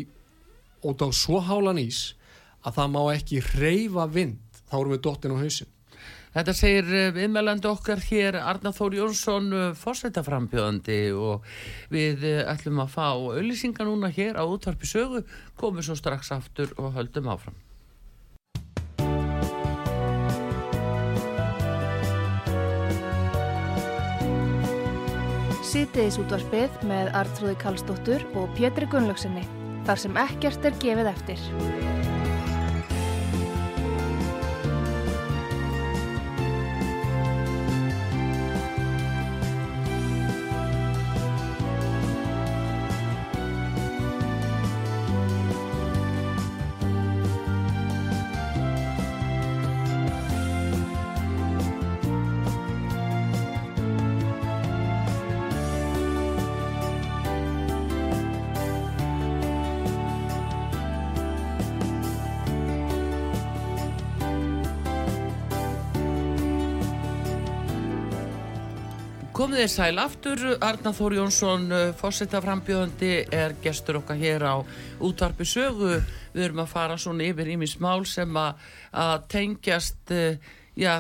[0.84, 2.04] og þá svo hálan ís
[2.64, 5.74] að það má ekki reyfa vind þá erum við dottin á hausin
[6.38, 11.48] Þetta segir eh, viðmælandi okkar hér Arna Þóri Jónsson eh, fórsættaframbjöðandi og
[11.90, 15.24] við eh, ætlum að fá auðlýsingar núna hér á útvarpi sögu
[15.58, 17.58] komum svo strax aftur og höldum áfram
[25.68, 29.44] Sýtiðis útvarpið með Artrúði Kallstóttur og Pétri Gunnlaugsinni,
[29.84, 32.17] þar sem ekkert er gefið eftir.
[69.58, 71.64] Komið þið sæl aftur, Arna Þór Jónsson,
[71.98, 74.62] fórsetaframbjöðandi, er gestur okkar hér á
[75.02, 75.96] útvarpi sögu.
[76.36, 78.62] Við erum að fara svona yfir í minn smál sem að,
[79.34, 80.14] tengjast
[80.78, 80.94] já,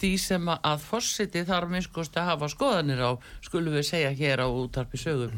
[0.00, 3.10] því sem að fórseti þarf minnskost að hafa skoðanir á,
[3.44, 5.28] skulum við segja hér á útvarpi sögu.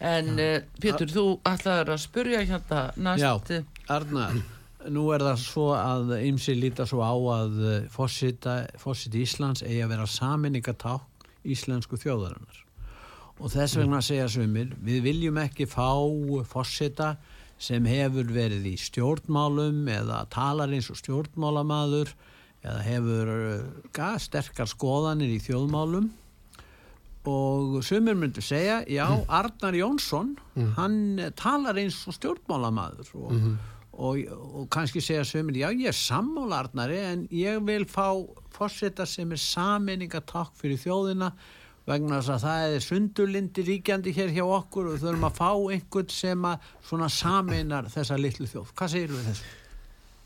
[0.00, 3.52] En uh, Pétur, þú ætlaður að spurja hérna næst.
[3.52, 4.40] Já, Arnar,
[4.88, 10.08] nú er það svo að ymsi líta svo á að fórseti Íslands eigi að vera
[10.08, 11.10] saminningaták
[11.44, 12.64] íslensku þjóðarinnar
[13.40, 15.90] og þess vegna segja sumir við viljum ekki fá
[16.46, 17.14] fórseta
[17.60, 22.12] sem hefur verið í stjórnmálum eða talar eins og stjórnmálamadur
[22.64, 26.10] eða hefur uh, sterkar skoðanir í þjóðmálum
[27.30, 29.28] og sumir myndu segja já, mm.
[29.32, 30.72] Arnar Jónsson mm.
[30.76, 30.98] hann
[31.40, 33.54] talar eins og stjórnmálamadur og, mm -hmm.
[33.92, 38.12] og, og, og kannski segja sumir já, ég er sammála Arnari en ég vil fá
[38.54, 41.32] fórseta sem er saminningatakk fyrir þjóðina
[41.84, 46.14] vegna þess að það er sundurlindi ríkjandi hér hjá okkur og þurfum að fá einhvern
[46.14, 48.70] sem að svona saminar þessa litlu þjóð.
[48.78, 49.50] Hvað segir við þessu?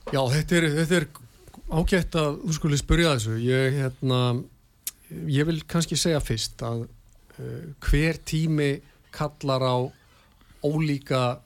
[0.09, 1.09] Já, þetta er, þetta er
[1.69, 3.41] ágætt að þú skulle spurja þessu.
[3.43, 4.21] Ég, hérna
[5.29, 8.71] ég vil kannski segja fyrst að uh, hver tími
[9.15, 9.77] kallar á
[10.63, 11.41] ólíka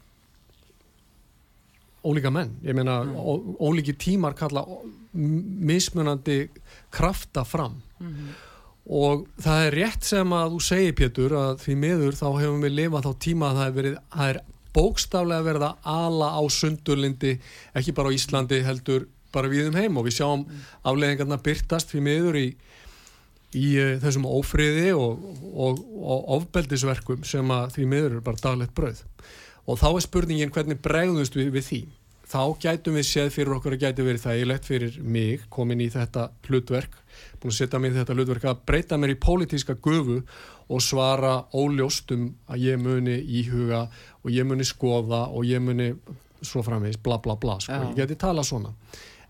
[2.04, 2.56] ólíka menn.
[2.66, 3.58] Ég meina mm.
[3.62, 4.64] ólíki tímar kalla
[5.12, 6.46] mismunandi
[6.90, 7.78] krafta fram.
[8.00, 8.32] Mm
[8.82, 12.74] og það er rétt sem að þú segir Pétur að því miður þá hefum við
[12.80, 14.40] lifað þá tíma að það er, verið, það er
[14.72, 17.32] bókstaflega verið að ala á sundurlindi
[17.78, 19.96] ekki bara á Íslandi heldur bara við um heim.
[19.96, 20.66] Og við sjáum mm.
[20.90, 22.46] afleggingarna byrtast því miður í
[23.52, 28.72] í uh, þessum ófriði og, og, og ofbeldisverkum sem að því miður er bara daglegt
[28.76, 29.02] brauð
[29.66, 31.82] og þá er spurningin hvernig bregðust við við því?
[32.32, 36.30] Þá gætum við séð fyrir okkur að gæti verið lett fyrir mig komin í þetta
[36.48, 37.02] hlutverk
[37.42, 40.20] búin að setja mig í þetta hlutverk að breyta mér í pólitíska gufu
[40.72, 43.86] og svara óljóstum að ég muni íhuga
[44.22, 45.92] og ég muni skoða og ég muni
[46.42, 47.72] svo framvegs bla bla bla sko.
[47.72, 48.72] ég geti tala svona.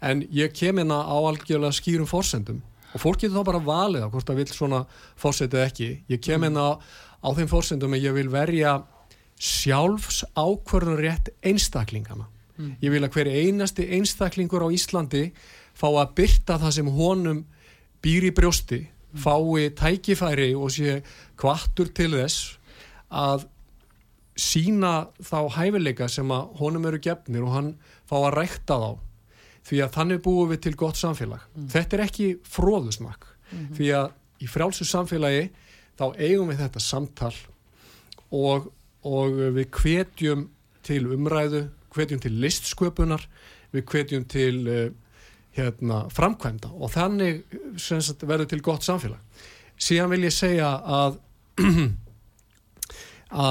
[0.03, 4.12] En ég kem hérna á algjörlega skýrum fórsendum og fólk getur þá bara valið á
[4.12, 4.85] hvort það vil svona
[5.16, 5.90] fórsetið ekki.
[6.09, 8.83] Ég kem inn á, á þeim fórsendum að ég vil verja
[9.42, 12.76] sjálfs ákvörðun rétt einstaklingana mm.
[12.83, 15.31] ég vil að hver einasti einstaklingur á Íslandi
[15.74, 17.44] fá að byrta það sem honum
[18.05, 19.22] býr í brjósti mm.
[19.24, 21.00] fái tækifæri og sé
[21.40, 22.59] kvartur til þess
[23.12, 23.48] að
[24.38, 27.72] sína þá hæfileika sem að honum eru gefnir og hann
[28.09, 28.90] fá að rækta þá
[29.68, 31.68] því að þannig búum við til gott samfélag mm.
[31.74, 33.74] þetta er ekki fróðusnakk mm -hmm.
[33.78, 34.09] því að
[34.42, 35.50] í frjálsu samfélagi
[35.98, 37.35] þá eigum við þetta samtal
[38.33, 38.70] og,
[39.09, 40.47] og við hvetjum
[40.87, 43.25] til umræðu hvetjum til listsköpunar
[43.73, 44.85] við hvetjum til uh,
[45.57, 47.43] hérna, framkvæmda og þannig
[47.81, 49.21] sagt, verður til gott samfélag
[49.81, 51.19] síðan vil ég segja að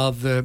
[0.01, 0.41] að uh,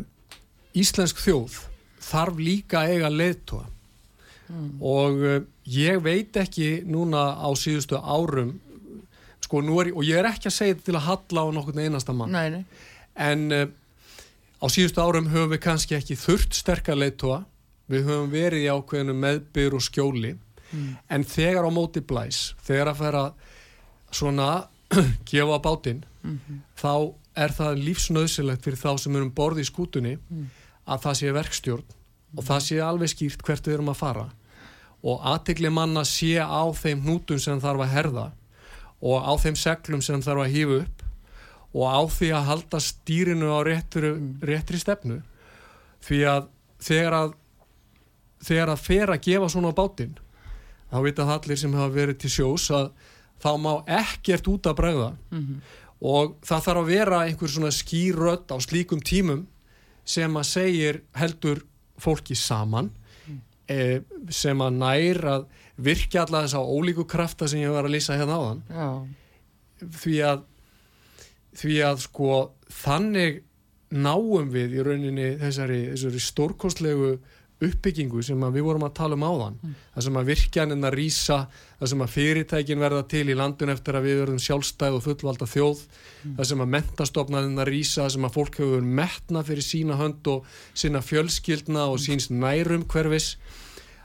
[0.77, 1.63] Íslensk þjóð
[2.05, 4.69] þarf líka að eiga leðtóa mm.
[4.85, 5.41] og uh,
[5.73, 8.57] ég veit ekki núna á síðustu árum
[9.47, 11.87] sko nú er, og ég er ekki að segja þetta til að halla á nokkurnu
[11.87, 12.63] einasta mann nei, nei.
[13.15, 13.47] en
[14.63, 17.43] á síðustu árum höfum við kannski ekki þurft sterkar leittóa
[17.91, 20.89] við höfum verið í ákveðinu meðbyr og skjóli mm.
[21.13, 23.25] en þegar á móti blæs þegar að færa
[24.15, 24.49] svona
[25.31, 26.63] gefa bátinn mm -hmm.
[26.79, 26.95] þá
[27.37, 30.49] er það lífsnöðsilegt fyrir þá sem erum borði í skútunni mm.
[30.87, 31.95] að það sé verkstjórn
[32.37, 34.27] og það sé alveg skýrt hvert við erum að fara
[35.07, 38.27] og aðtegli manna sé á þeim hnútum sem þarf að herða
[39.01, 40.96] og á þeim seglum sem þarf að hýfa upp
[41.77, 45.21] og á því að halda stýrinu á réttri, réttri stefnu
[46.07, 46.47] því að
[46.87, 47.35] þegar að
[48.47, 50.17] þegar að fer að gefa svona á bátinn
[50.91, 52.91] þá vita allir sem hafa verið til sjós að
[53.43, 55.11] þá má ekkert út að bregða.
[55.31, 55.59] Mm -hmm.
[56.01, 59.47] og það þarf að vera einhver svona skýrödd á slíkum tímum
[60.05, 61.65] sem að segir heldur
[61.99, 62.91] fólki saman
[63.69, 67.97] e, sem að nær að virkja alla þess að ólíku krafta sem ég var að
[67.97, 68.63] lýsa hérna á þann
[69.93, 70.45] því að
[71.57, 72.37] því að sko
[72.83, 73.43] þannig
[73.97, 77.17] náum við í rauninni þessari, þessari stórkostlegu
[77.57, 79.77] uppbyggingu sem við vorum að tala um áðan mm.
[79.95, 81.37] það sem að virkjaninn að rýsa
[81.79, 85.49] það sem að fyrirtækin verða til í landun eftir að við verðum sjálfstæð og fullvalda
[85.49, 86.35] þjóð mm.
[86.37, 90.31] það sem að mentastofnaðinn að rýsa það sem að fólk hefur metna fyrir sína hönd
[90.35, 93.31] og sína fjölskyldna og síns nærum hverfis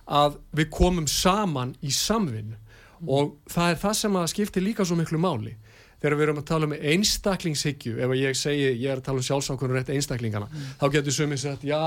[0.07, 3.11] að við komum saman í samvinn mm.
[3.11, 5.57] og það er það sem að skipti líka svo miklu máli
[6.01, 9.27] þegar við erum að tala um einstaklingshyggju ef ég segi, ég er að tala um
[9.27, 10.71] sjálfsákunur rétt einstaklingana, mm.
[10.81, 11.81] þá getur sumið sagt já,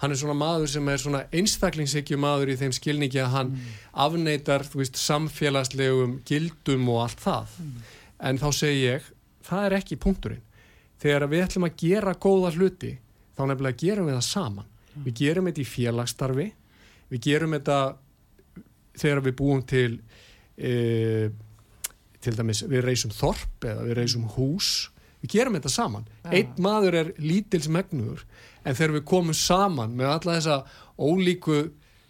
[0.00, 3.76] hann er svona maður sem er svona einstaklingshyggju maður í þeim skilningi að hann mm.
[4.06, 7.76] afneitar, þú veist, samfélagslegum gildum og allt það mm.
[8.30, 9.12] en þá segi ég,
[9.48, 10.44] það er ekki punkturinn
[10.98, 12.96] þegar við ætlum að gera góða hluti
[13.38, 14.72] þá nefnilega gerum við það saman
[15.04, 16.46] við gerum þetta í félagsstarfi
[17.12, 17.78] við gerum þetta
[18.98, 19.90] þegar við búum til
[20.56, 20.72] e,
[22.24, 24.88] til dæmis við reysum þorp eða við reysum hús.
[25.22, 26.06] Við gerum þetta saman.
[26.24, 26.30] Já.
[26.38, 28.24] einn maður er lítils megnuður
[28.64, 30.58] en þegar við komum saman með alla þessa
[30.98, 31.60] ólíku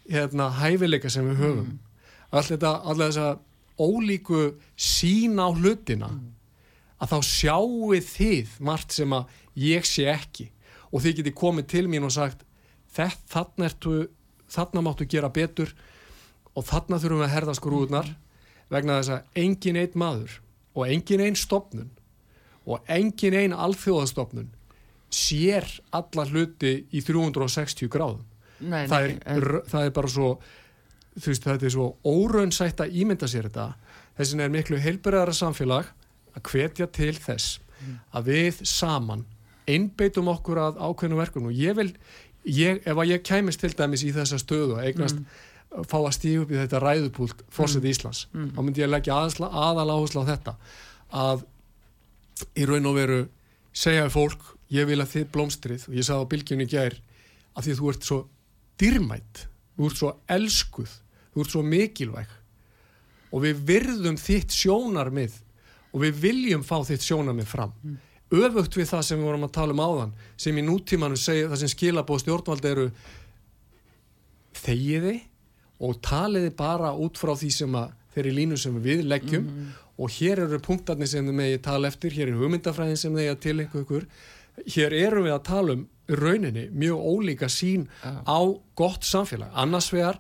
[0.09, 1.79] hérna, hæfileika sem við höfum mm.
[2.33, 3.29] all þetta, alla þessa
[3.79, 4.43] ólíku
[4.75, 6.11] sín á hlutina
[6.99, 10.49] að þá sjáu þið margt sem að ég sé ekki.
[10.91, 12.43] Og þið geti komið til mín og sagt
[12.97, 13.93] þetta, þarna, ertu,
[14.51, 15.75] þarna máttu gera betur
[16.57, 18.11] og þarna þurfum við að herða skrúðunar
[18.73, 20.39] vegna þess að engin einn maður
[20.75, 21.91] og engin einn stopnun
[22.69, 24.51] og engin einn alþjóðastofnun
[25.15, 25.67] sér
[25.97, 28.25] alla hluti í 360 gráðum.
[28.59, 30.33] Nei, það nei, er, en, það er bara svo
[31.19, 33.71] þú veist, þetta er svo óraunsætt að ímynda sér þetta.
[34.19, 35.91] Þess vegna er miklu heilbæraðara samfélag
[36.37, 37.59] að hvetja til þess
[38.17, 39.25] að við saman
[39.69, 41.49] einbeitum okkur að ákveðnum verkum.
[41.51, 41.91] Og ég vil,
[42.45, 45.21] ég, ef að ég kæmist til dæmis í þessa stöðu að eignast
[45.69, 49.91] fá að stíða upp í þetta ræðupúlt fórsett Íslands, þá myndi ég leggja aðsla, aðal
[49.93, 50.55] áherslu á þetta
[51.13, 51.45] að
[52.57, 53.21] í raun og veru
[53.77, 54.41] segja fólk,
[54.73, 56.97] ég vil að þið blómstrið og ég sagði á bylgjunni gær
[57.55, 58.19] að því þú ert svo
[58.81, 59.45] dýrmætt
[59.79, 60.95] þú ert svo elskuð,
[61.35, 62.35] þú ert svo mikilvæg
[63.29, 65.37] og við virðum þitt sjónarmið
[65.93, 67.73] og við viljum fá þitt sjónarmið fram.
[68.29, 71.63] Öfugt við það sem við vorum að tala um áðan sem í nútímanu segja það
[71.63, 72.89] sem skilabóð stjórnvald eru
[74.59, 75.15] þegiði
[75.79, 79.47] og taliði bara út frá því sem að þeirri línu sem við leggjum.
[79.99, 83.41] Og hér eru punktarnir sem þið megi tala eftir, hér er hugmyndafræðin sem þið að
[83.43, 84.05] til ykkur.
[84.75, 88.41] Hér erum við að tala um rauninni mjög ólíka sín á
[88.79, 90.19] gott samfélag, annars vegar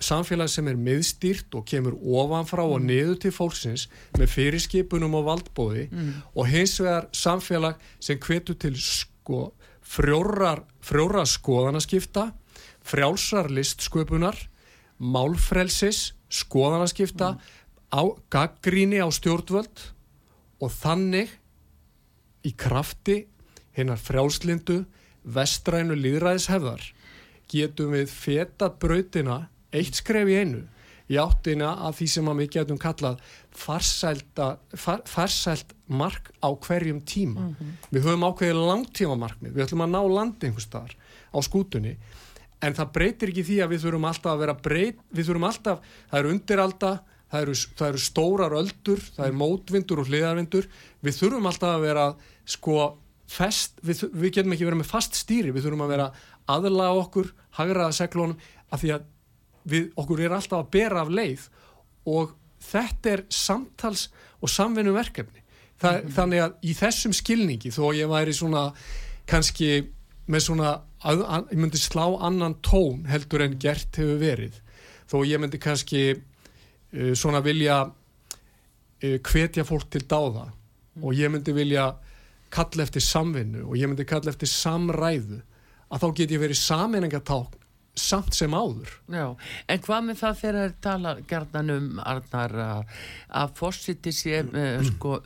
[0.00, 3.86] samfélag sem er miðstýrt og kemur ofanfrá og niður til fólksins
[4.18, 5.86] með fyrirskipunum og valdbóði
[6.34, 9.50] og hins vegar samfélag sem hvetur til sko
[9.86, 12.30] frjórar, frjórar skoðanaskipta
[12.86, 14.36] frjálsar listsköpunar
[14.98, 17.36] málfrelsis skoðanaskipta
[17.92, 19.90] á gaggríni á stjórnvöld
[20.62, 21.30] og þannig
[22.46, 23.26] í krafti
[23.76, 24.84] hinnar frjálslindu
[25.26, 26.82] vestrænu líðræðishefðar
[27.50, 30.62] getum við feta brautina eitt skref í einu
[31.06, 33.20] í áttina að því sem við getum kallað
[35.06, 37.54] farsælt mark á hverjum tíma.
[37.94, 40.96] Við höfum ákveðið langtíma markmið, við ætlum að ná landi einhvers staðar
[41.30, 41.94] á skútunni
[42.64, 45.90] en það breytir ekki því að við þurfum alltaf að vera breyt, við þurfum alltaf,
[46.10, 46.92] það eru undiralda,
[47.32, 50.70] það eru, það eru stórar öldur, það er mótvindur og hliðarvindur,
[51.04, 52.06] við þurfum alltaf að vera
[52.46, 52.78] sko
[53.26, 56.08] fest, við, við getum ekki verið með fast stýri, við þurfum að vera
[56.56, 58.38] aðlaga okkur, hagraða seglunum,
[58.70, 59.08] af því að
[59.66, 61.48] við, okkur er alltaf að bera af leið.
[62.06, 64.06] Og þetta er samtals
[64.40, 65.42] og samvinnu verkefni.
[65.82, 68.70] Þa, Þannig að í þessum skilningi, þó ég væri svona
[69.28, 69.90] kannski
[70.26, 70.72] með svona,
[71.06, 74.58] að, að, ég myndi slá annan tón heldur en gert hefur verið,
[75.06, 80.48] þó ég myndi kannski uh, svona vilja uh, hvetja fólk til dáða
[81.02, 81.90] og ég myndi vilja
[82.52, 85.42] kalla eftir samvinnu og ég myndi kalla eftir samræðu
[85.92, 87.62] að þá get ég verið sameiningatákn
[87.96, 88.90] samt sem áður.
[89.08, 89.26] Já,
[89.72, 95.20] en hvað með það þegar tala gerðan um Arnar að, fórsiti sé uh, sko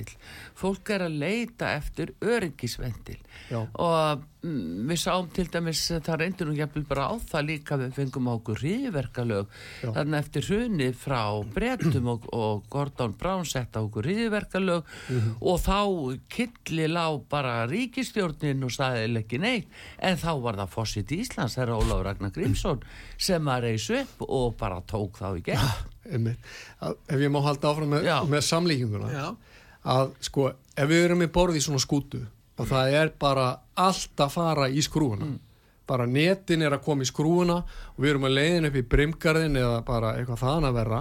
[0.00, 0.16] öryggisvendil
[0.60, 3.18] fólk er að leita eftir öryggisvendil
[3.50, 3.60] Já.
[3.80, 7.94] og mm, við sáum til dæmis það reyndir nú jafnvel bara á það líka við
[7.96, 11.22] fengum á okkur hriðverkalög þannig eftir hrunni frá
[11.54, 15.36] Bretum og, og Gordon Brown setta okkur hriðverkalög Mhm.
[15.40, 15.78] og þá
[16.30, 19.66] killi lá bara ríkistjórnin og staðið ekki neitt.
[19.98, 22.82] En þá var það fórsiti Íslands þegar Ólafur Ragnar Grímsson
[23.18, 26.36] sem að reysu upp og bara tók þá í gegn.
[27.10, 29.10] Ef ég má halda áfram með, með samlíkinguna.
[29.12, 29.26] Já.
[29.84, 32.20] Að sko, ef við erum með borð í svona skútu
[32.60, 33.46] og það er bara
[33.80, 35.30] allt að fara í skrúuna
[35.90, 39.58] bara netin er að koma í skrúuna og við erum að leiðin upp í brimgarðin
[39.58, 41.00] eða bara eitthvað þaðan að verra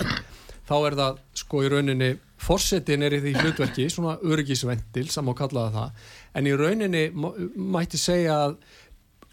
[0.69, 2.09] þá er það sko í rauninni
[2.39, 6.05] forsetin er í því hlutverki, svona öryggisvendil sem má kalla það
[6.39, 8.59] en í rauninni mætti segja að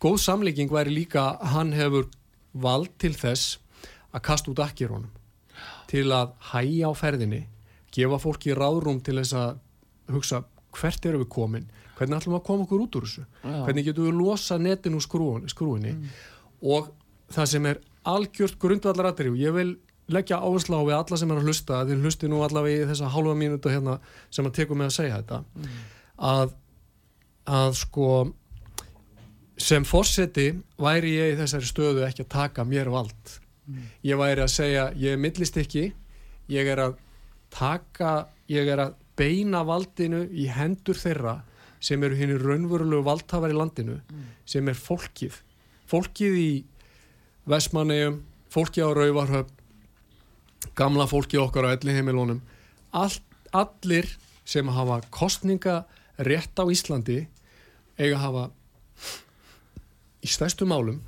[0.02, 2.10] góð samlíking væri líka hann hefur
[2.52, 3.60] vald til þess
[4.12, 4.92] að kasta út akkir
[5.86, 7.44] til að hæja á ferðinni
[7.96, 9.58] gefa fólki ráðrúm til þess að
[10.14, 10.42] hugsa
[10.76, 11.66] hvert eru við komin?
[11.96, 13.24] Hvernig ætlum við að koma okkur út úr þessu?
[13.40, 13.58] Já.
[13.64, 15.94] hvernig getum við losa netin úr skrúin, skrúinni
[16.60, 16.90] og
[17.32, 19.72] það sem er algjört grundvallaratri og ég vil
[20.12, 23.10] leggja áherslu á við alla sem er að hlusta þið hlusti nú allavega í þessa
[23.10, 23.96] hálfa mínútu hérna
[24.30, 25.40] sem að tekum með að segja þetta
[26.30, 26.52] að,
[27.58, 28.10] að sko
[29.56, 33.36] sem fórseti væri ég í þessari stöðu ekki að taka mér vald.
[34.04, 35.88] Ég væri að segja ég er millist ekki
[36.52, 36.98] ég er að
[37.56, 41.40] taka ég er að beina valdinu í hendur þeirra
[41.80, 44.00] sem eru henni raunverulegu valdhafar í landinu
[44.48, 45.36] sem er fólkið.
[45.86, 46.50] Fólkið í
[47.46, 49.56] Vestmannegjum, fólkið á Rauvarhöfn
[50.76, 52.40] gamla fólkið okkar á elli heimilónum
[52.96, 53.12] All,
[53.52, 54.08] allir
[54.44, 55.84] sem hafa kostninga
[56.18, 57.26] rétt á Íslandi
[57.98, 58.44] eiga að hafa
[60.24, 61.02] í stærstu málum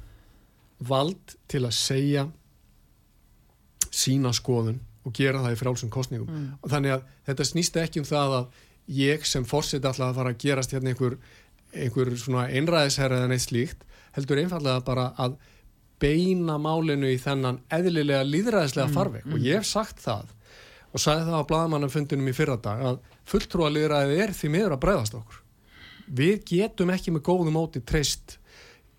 [0.78, 2.26] vald til að segja
[3.90, 6.48] sína skoðun og gera það í frálsum kostningum mm.
[6.62, 8.64] og þannig að þetta snýst ekki um það að
[8.98, 11.18] ég sem fórsett alltaf að fara að gerast hérna einhver,
[11.76, 13.84] einhver svona einræðisherra eða neitt slíkt
[14.16, 15.36] heldur einfallega bara að
[16.02, 19.34] beina málinu í þennan eðlilega líðræðislega mm, farveg mm.
[19.34, 20.34] og ég hef sagt það
[20.88, 25.18] og sagði það á bladamannafundinum í fyrradag að fulltrúa líðræði er því miður að bregðast
[25.18, 25.42] okkur
[26.18, 28.38] við getum ekki með góðu móti treyst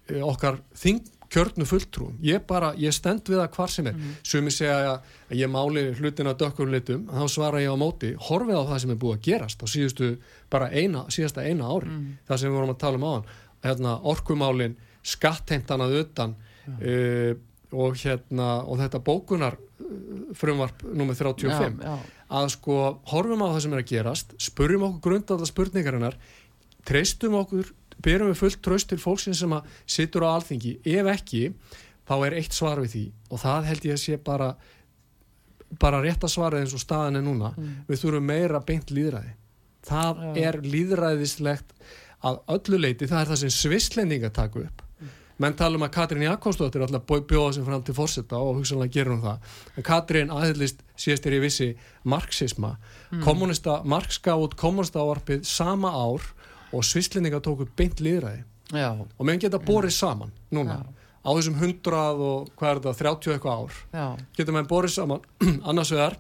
[0.10, 4.16] eh, okkar þing kjörnu fulltrúum, ég bara, ég stend við það hvar sem er, mm.
[4.26, 8.58] sumi segja að ég máli hlutin að dökkur litum þá svara ég á móti, horfið
[8.58, 10.10] á það sem er búið að gerast á síðustu,
[10.50, 12.10] bara eina síðasta eina ári, mm.
[12.30, 13.30] það sem við vorum að tala um á hann
[13.66, 16.76] hérna, orkumálin skattheimtanað utan ja.
[16.80, 17.34] uh,
[17.80, 19.60] og hérna og þetta bókunar
[20.38, 21.98] frumvarp nummið 35 já, já.
[22.40, 22.78] að sko
[23.12, 26.18] horfum á það sem er að gerast spurjum okkur grundaðla spurningarinnar
[26.88, 27.72] treystum okkur
[28.04, 31.44] berum við fullt tröst til fólksins sem að sittur á alþingi, ef ekki
[32.10, 34.50] þá er eitt svar við því og það held ég að sé bara
[35.80, 37.74] bara rétt að svara eins og staðan er núna mm.
[37.90, 39.36] við þurfum meira beint líðræði
[39.90, 40.36] það ja.
[40.50, 41.74] er líðræðislegt
[42.26, 45.12] að öllu leiti, það er það sem svislendinga taka upp mm.
[45.44, 49.22] menn tala um að Katrín Jakobsdóttir alltaf bjóða sem fram til fórsetta og hugsanlega gerum
[49.24, 51.70] það en Katrín aðhyllist síðast er í vissi
[52.04, 53.22] marxisma mm.
[53.28, 56.26] kommunista, Marx gaf út kommunista áarpið sama ár
[56.72, 58.44] og svislendinga tóku beint liðræði
[58.76, 58.94] Já.
[58.94, 60.82] og meðan geta borið saman núna Já.
[61.26, 64.08] á þessum 100 og hvað er þetta, 30 eitthvað ár Já.
[64.38, 65.26] geta meðan borið saman
[65.70, 66.20] annars vegar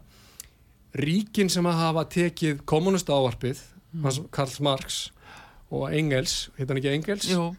[0.97, 3.61] ríkin sem að hafa tekið kommunista ávarpið
[3.93, 4.29] mm.
[4.33, 5.09] Karl Marx
[5.69, 7.51] og Engels, hittan ekki Engels Jú.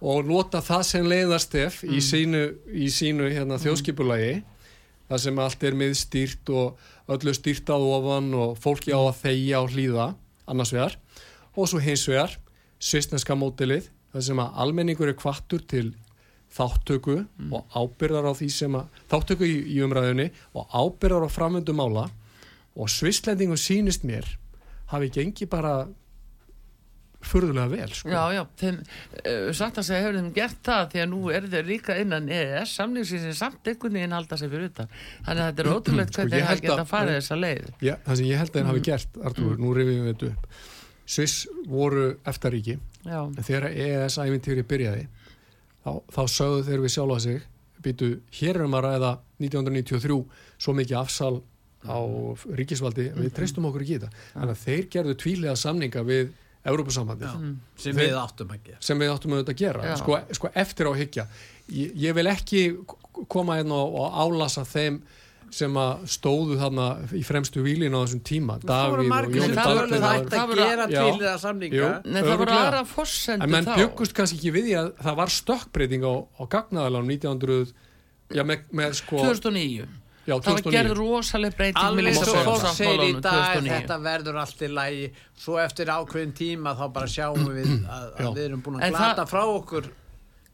[0.00, 1.92] og nota það sem leiðarstef mm.
[1.92, 3.64] í sínu, í sínu hérna, mm.
[3.66, 4.32] þjóðskipulagi
[5.10, 9.60] það sem allt er miðstýrt og öllu stýrt á ofan og fólki á að þeia
[9.60, 10.12] og hlýða
[10.50, 10.96] annars vegar
[11.56, 12.36] og svo hins vegar
[12.80, 15.90] svistneska mótilið það sem að almenningur er kvartur til
[16.50, 17.52] þáttöku mm.
[17.54, 22.08] og ábyrðar á því sem að þáttöku í, í umræðunni og ábyrðar á framöndu mála
[22.74, 24.26] og svistlendingu sínist mér
[24.90, 25.84] hafi gengi bara
[27.20, 28.08] fyrðulega vel sko.
[28.08, 31.46] Já, já, þeim uh, satt að segja hefur þeim gert það því að nú er
[31.52, 35.50] þeir líka innan EES samlýsins sem samt einhvern veginn halda sig fyrir utan þannig að
[35.50, 38.40] þetta er ótrúlegt sko, hvernig hafa gett að fara þessa leið Já, það sem ég
[38.40, 38.70] held að þeir mm.
[38.72, 39.60] hafi gert Artur, mm.
[39.60, 40.79] nú rifjum við þetta upp
[41.10, 42.78] Sviss voru eftaríki.
[43.08, 45.06] En þegar EES-ævintýri byrjaði
[45.84, 47.40] þá, þá sögðu þeir við sjálfa sig
[47.80, 50.18] býtu hér um að ræða 1993
[50.60, 51.32] svo mikið afsal
[51.88, 51.98] á
[52.58, 53.34] ríkisvaldi við mhm.
[53.36, 57.52] treystum okkur ekki í þetta þannig að þeir gerðu tvílega samninga við Európa-sambandi mm.
[57.80, 58.78] sem við áttum að gera.
[58.84, 59.94] sem við áttum að gera.
[59.96, 61.24] Sko, sko eftir á higgja
[61.72, 62.60] ég, ég vil ekki
[63.32, 65.00] koma inn og, og álasa þeim
[65.54, 66.86] sem að stóðu þarna
[67.16, 71.22] í fremstu výlin á þessum tíma Davíð og Jóni Dalton það ætti að gera til
[71.22, 71.92] það samninga.
[72.06, 75.18] Nei það voru aðra fórsendu þá En menn byggust kannski ekki við því að það
[75.22, 77.74] var stökkbreyting á, á gagnaðalánum 1900
[78.30, 79.88] já, með, með sko 2009
[80.28, 84.60] Já, það var gerð rosalega breyting alveg svo fólk segir í dag þetta verður allt
[84.62, 85.06] í lægi
[85.40, 89.24] svo eftir ákveðin tíma þá bara sjáum við að, að við erum búin að glata
[89.30, 89.88] frá okkur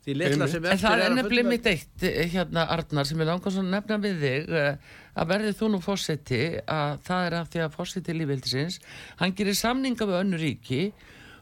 [0.07, 4.21] En það er nefnilega mitt eitt eh, hérna Arnar sem er langast að nefna við
[4.23, 4.77] þig eh,
[5.19, 8.79] að verðið þú nú fósetti að það er að því að fósetti lífildisins
[9.19, 10.81] hann gerir samninga við önnu ríki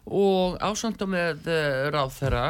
[0.08, 2.46] og ásönda með eh, ráþæra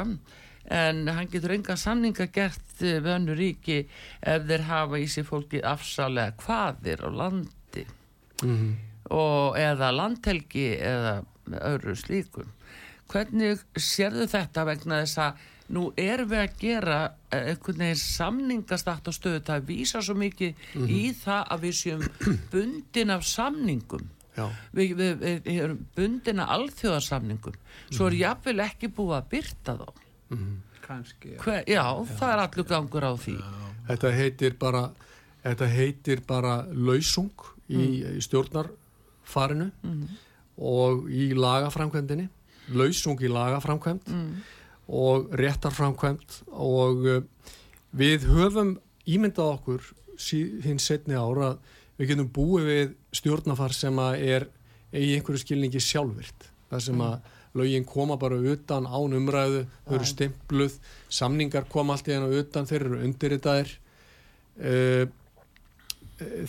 [0.74, 3.80] en hann getur enga samninga gert við önnu ríki
[4.22, 8.72] ef þeir hafa í sig fólki afsalega hvaðir á landi mm -hmm.
[9.10, 11.24] og eða landhelgi eða
[11.58, 12.54] öðru slíkum
[13.10, 15.42] hvernig sérðu þetta vegna þess að
[15.74, 16.98] nú erum við að gera
[17.30, 20.90] eh, einhvern veginn samningastakt á stöðu það vísa svo mikið mm -hmm.
[20.90, 22.04] í það að við séum
[22.52, 24.10] bundin af samningum
[24.74, 27.56] við, við, við erum bundin af alþjóðarsamningum
[27.90, 28.20] svo er mhm.
[28.20, 30.56] jáfnvel ekki búið að byrta þá mm -hmm.
[30.86, 31.38] kannski já.
[31.42, 33.52] Hver, já, já, það er allur gangur á því já.
[33.88, 34.90] þetta heitir bara
[35.44, 37.36] þetta heitir bara lausung
[37.68, 38.16] í, mm.
[38.18, 40.08] í stjórnarfarinu -hmm.
[40.56, 42.28] og í lagaframkvæmdini
[42.68, 44.42] lausung í lagaframkvæmd mm
[44.88, 47.22] og réttarframkvæmt og uh,
[47.94, 48.76] við höfum
[49.06, 49.92] ímyndað okkur
[50.64, 51.54] hins setni ára
[51.98, 54.48] við getum búið við stjórnafar sem er
[54.94, 56.50] í einhverju skilningi sjálfvirt.
[56.70, 60.78] Þar sem að lögin koma bara utan án umræðu, þau eru stimpluð
[61.12, 63.76] samningar koma allt í hennu utan þeir eru undirritaðir.
[64.58, 65.06] Uh,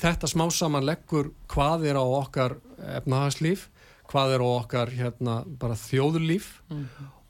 [0.02, 2.58] þetta smá saman leggur hvað er á okkar
[3.00, 3.70] efnahagslíf,
[4.10, 6.52] hvað er á okkar hérna, bara þjóðurlíf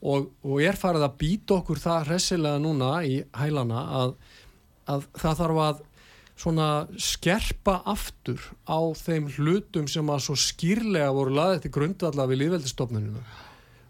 [0.06, 4.16] og, og er farið að býta okkur það hressilega núna í hælana að,
[4.92, 5.84] að það þarf að
[6.36, 6.68] svona
[7.00, 13.20] skerpa aftur á þeim hlutum sem að svo skýrlega voru laðið til grundvalla við líðveldistofnunum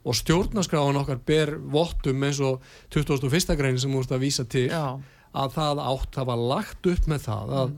[0.07, 2.63] og stjórnaskráðan okkar ber vottum eins og
[2.95, 3.57] 2001.
[3.59, 4.95] grein sem múst að vísa til Já,
[5.35, 7.75] að það átt, það var lagt upp með það að,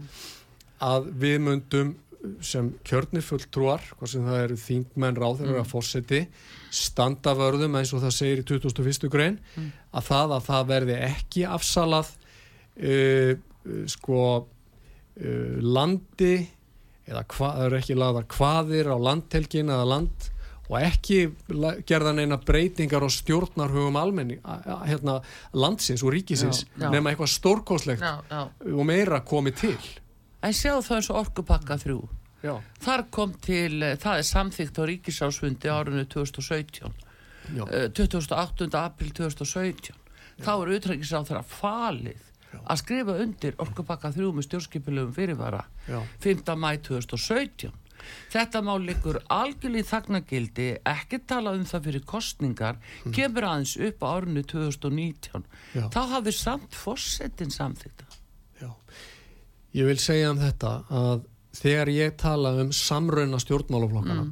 [0.90, 1.94] að við myndum
[2.42, 6.20] sem kjörnir fulltrúar, hvað sem það eru þingmenn ráðherrar að fórseti
[6.74, 9.06] standa vörðum eins og það segir í 2001.
[9.12, 9.36] grein
[9.94, 12.10] að það að það verði ekki afsalað
[12.82, 13.36] uh,
[13.90, 16.32] sko uh, landi
[17.08, 20.26] eða hvað, það eru ekki lagðar hvaðir á landtelgin eða land
[20.68, 21.20] og ekki
[21.56, 24.42] la- gerða neina breytingar og stjórnarhugum almenning
[24.84, 25.14] hérna,
[25.56, 26.90] landsins og ríkisins Já, já.
[26.92, 28.04] nema eitthvað stórkóslegt
[28.74, 29.78] og meira komið til
[30.42, 32.08] En sjáu það eins og orkupakka þrjú.
[32.42, 36.92] já, Þar kom til, eh, það er samþygt á ríkisásfundi árunni 2017,
[37.56, 38.74] já, eh, 28.
[38.74, 39.94] april 2017.
[40.38, 42.22] Þá er utrækisráð þeirra falið
[42.68, 46.54] að skrifa undir orkupakka þrjú með stjórnskipilegum fyrirvara já, 5.
[46.56, 47.72] mæ 2017.
[48.30, 52.76] Þetta mál liggur algjörlega í þagnagildi, ekki tala um það fyrir kostningar,
[53.10, 55.44] kemur aðeins upp á árunni 2019.
[55.74, 55.88] Já.
[55.90, 58.04] Þá hafði samt fórsetin samþykta.
[58.62, 58.70] já
[59.76, 61.26] ég vil segja um þetta að
[61.58, 64.26] þegar ég tala um samrauna stjórnmálaflokkana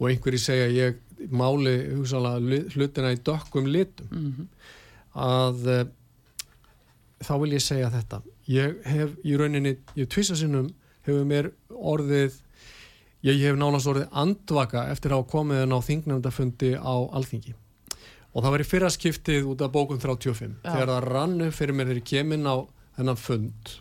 [0.00, 4.46] og einhverji segja ég máli hugsalega hlutina í dökkum litum
[5.12, 5.82] að uh,
[7.20, 8.22] þá vil ég segja þetta.
[8.50, 10.70] Ég hef í rauninni, ég tvisa sinnum
[11.06, 12.38] hefur mér orðið
[13.26, 17.54] ég, ég hef nánast orðið andvaka eftir að hafa komið en á þingnefndafundi á alþingi.
[18.30, 20.70] Og það var í fyrra skiptið út af bókun 35 Já.
[20.70, 22.56] þegar það rann upp fyrir mér þegar ég kem inn á
[22.96, 23.72] þennan fund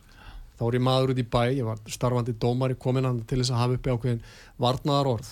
[0.60, 3.54] þá var ég maður út í bæ, ég var starfandi dómari komin hann til þess
[3.54, 4.26] að hafa uppi ákveðin
[4.60, 5.30] varnaðar orð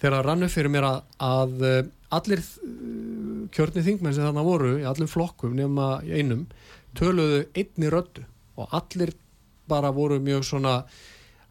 [0.00, 1.80] þegar það rann upp fyrir mér að, að eh,
[2.18, 6.48] allir uh, kjörni þingmenn sem þarna voru í allum flokkum nema einum
[6.98, 8.26] töluðu einni röddu
[8.58, 9.14] og allir
[9.70, 10.80] bara voru mjög svona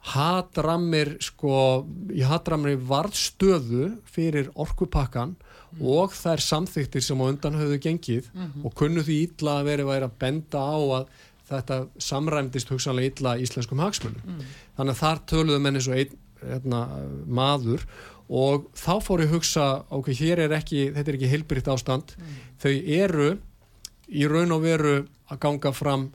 [0.10, 1.86] hatrammir sko,
[2.16, 5.36] í hatrammir varðstöðu fyrir orkupakkan
[5.80, 8.30] og þær samþyktir sem á undan höfðu gengið
[8.64, 13.36] og kunnu því illa að veri væri að benda á að þetta samræmdist hugsanlega illa
[13.42, 14.40] íslenskum hagsmunum.
[14.78, 16.86] Þannig að þar töluðu menni svo einn hérna,
[17.28, 17.84] maður
[18.30, 22.16] og þá fór ég að hugsa ok, hér er ekki, þetta er ekki heilbrytt ástand.
[22.62, 23.30] Þau eru
[24.10, 24.96] í raun og veru
[25.30, 26.08] að ganga fram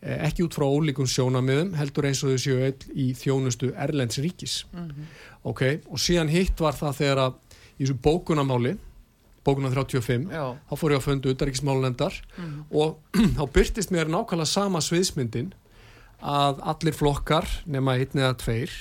[0.00, 4.20] eh, ekki út frá ólíkum sjónamiðum heldur eins og þau séu öll í þjónustu Erlends
[4.20, 4.62] ríkis.
[5.48, 7.40] Ok, og síðan hitt var það þegar að
[7.78, 8.76] í þessu bókunamáli
[9.46, 10.44] bókuna 35 Já.
[10.68, 12.20] þá fór ég að fundu utaríkismálunendar
[12.70, 12.98] og
[13.38, 15.52] þá byrtist mér nákvæmlega sama sviðsmyndin
[16.22, 18.72] að allir flokkar nema einn eða tveir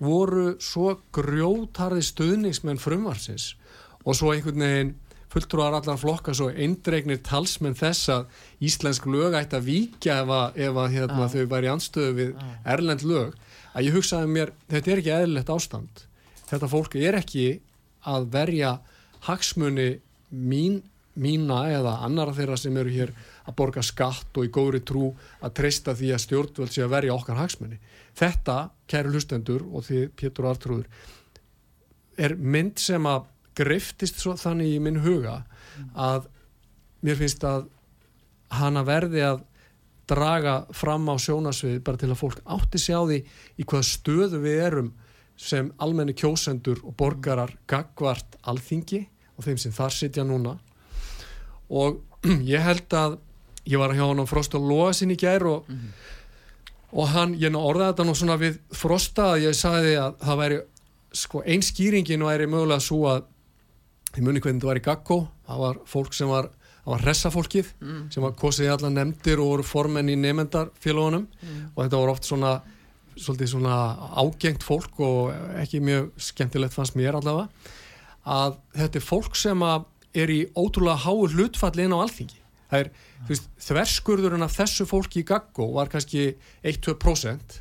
[0.00, 3.54] voru svo grjótarði stuðningsmenn frumvarsins
[4.04, 4.94] og svo einhvern veginn
[5.30, 10.56] fulltrúar allar flokka svo eindregnir talsmenn þess að íslensk lög ætti að víkja ef að,
[10.66, 12.32] ef að hérna, þau væri anstöðu við
[12.64, 13.36] erlend lög
[13.70, 16.02] að ég hugsaði mér, þetta er ekki eðlilegt ástand.
[16.50, 17.44] Þetta fólk er ekki
[18.10, 18.72] að verja
[19.26, 19.90] hagsmuni
[20.30, 20.80] mín,
[21.20, 23.12] mína eða annara þeirra sem eru hér
[23.44, 25.10] að borga skatt og í góðri trú
[25.42, 27.80] að treysta því að stjórnvöld sé að verja okkar hagsmuni.
[28.16, 28.58] Þetta,
[28.90, 30.88] kæru hlustendur og því Pétur Artrúður,
[32.20, 35.42] er mynd sem að griftist þannig í minn huga
[35.94, 36.28] að
[37.04, 37.68] mér finnst að
[38.60, 39.44] hana verði að
[40.10, 43.18] draga fram á sjónasvið bara til að fólk átti sig á því
[43.62, 44.90] í hvaða stöðu við erum
[45.40, 49.00] sem almenni kjósendur og borgarar gagvart alþingi
[49.38, 50.58] og þeim sem þar sitja núna.
[51.70, 52.02] Og
[52.52, 53.18] ég held að
[53.70, 55.68] ég var hjá hann á Frost og Lóa sinni í gær og,
[56.92, 60.60] og hann, ég orðaði þetta nú svona við Frosta að ég sagði að það væri
[61.20, 63.24] sko ein skýringin væri mögulega svo að
[64.16, 67.72] ég muni hvernig þetta var í Gaggo það var fólk sem var það var hressafólkið
[68.14, 71.26] sem var kosið í allar nefndir og voru formenn í nefndarfélagunum
[71.74, 72.54] og þetta voru oft svona
[73.20, 73.76] svolítið svona
[74.16, 77.48] ágengt fólk og ekki mjög skemmtilegt fannst mér allavega
[78.30, 82.36] að þetta er fólk sem er í ótrúlega háu hlutfalli inn á alþingi.
[82.70, 82.88] Það er,
[83.26, 87.56] þú veist, þverskurðurinn af þessu fólki í Gaggo var kannski 1-2%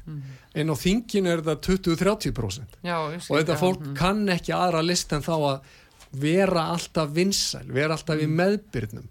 [0.54, 5.14] en á þinginu er þetta 20-30% Já, ég og þetta fólk kann ekki aðra list
[5.18, 5.72] en þá að
[6.20, 9.10] vera alltaf vinsæl, vera alltaf í meðbyrnum.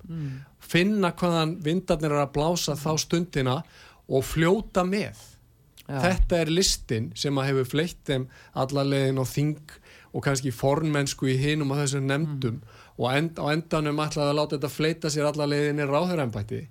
[0.68, 3.58] Finna hvaðan vindarnir er að blása þá stundina
[4.08, 5.18] og fljóta með
[5.88, 5.98] Já.
[6.04, 8.26] þetta er listin sem að hefur fleitt þeim
[8.60, 9.76] allalegin og þing
[10.12, 12.62] og kannski fornmennsku í hinum og þessum nefndum.
[12.98, 16.62] Og end, á endanum ætlaði að láta þetta fleita sér allalegin í ráðurembætti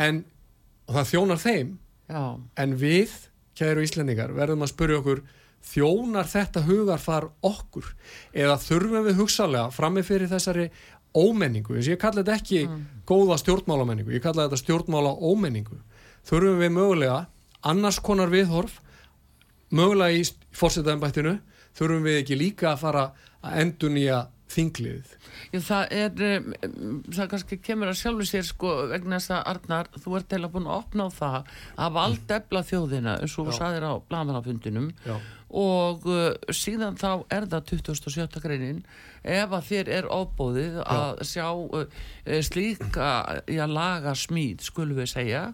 [0.00, 0.24] en
[0.90, 1.76] það þjónar þeim.
[2.12, 2.24] Já,
[2.60, 3.12] en við
[3.56, 5.22] kæru íslendingar, verðum að spyrja okkur
[5.72, 7.92] þjónar þetta hugarfar okkur?
[8.34, 10.66] Eða þurfum við hugsalega frammi fyrir þessari
[11.16, 12.84] ómenningu, ég kalla þetta ekki mm.
[13.08, 15.78] góða stjórnmálamenningu, ég kalla þetta stjórnmála ómenningu,
[16.28, 17.18] þurfum við mögulega
[17.68, 18.80] annars konar viðhorf
[19.72, 21.38] mögulega í fórsetaðanbættinu
[21.76, 23.08] þurfum við ekki líka að fara
[23.42, 25.12] að endun í að þingliðið
[25.64, 26.46] það er,
[27.08, 30.68] það kannski kemur að sjálfu sér sko vegna þess að Arnar, þú ert heila búin
[30.68, 31.38] að opna á það
[31.86, 34.90] að valda ebla þjóðina eins og þú saðir á blamanafundinum
[35.62, 38.42] og uh, síðan þá er það 27.
[38.44, 38.82] greinin
[39.22, 41.86] ef að þér er óbóðið að sjá uh,
[42.44, 43.08] slíka
[43.48, 45.46] já, laga smíð, skulum við segja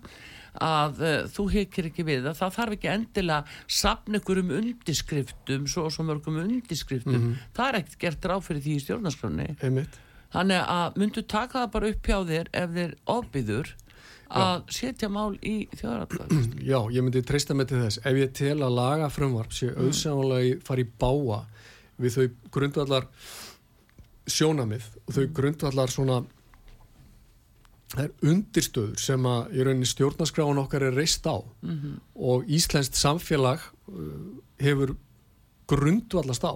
[0.55, 5.67] að uh, þú hekir ekki við að það þarf ekki endilega sapna ykkur um undiskriftum
[5.71, 7.49] svo og svo mörgum undiskriftum mm -hmm.
[7.57, 9.49] það er ekkert gert ráð fyrir því í stjórnarskroni
[10.33, 13.77] þannig að myndu taka það bara upp hjá þér ef þér ofbyður
[14.29, 18.01] að setja mál í þjóðaratkvæðast Já, ég myndi treysta mig til þess.
[18.05, 19.85] Ef ég tel að laga frumvarp sé mm.
[19.85, 21.39] auðsjálega fara í báa
[21.99, 23.09] við þau grundvallar
[24.29, 25.33] sjónamið og þau mm.
[25.39, 26.19] grundvallar svona
[27.95, 31.95] það er undirstöður sem að í rauninni stjórnaskráin okkar er reist á mm -hmm.
[32.15, 34.97] og Íslenskt samfélag uh, hefur
[35.67, 36.55] grundvallast á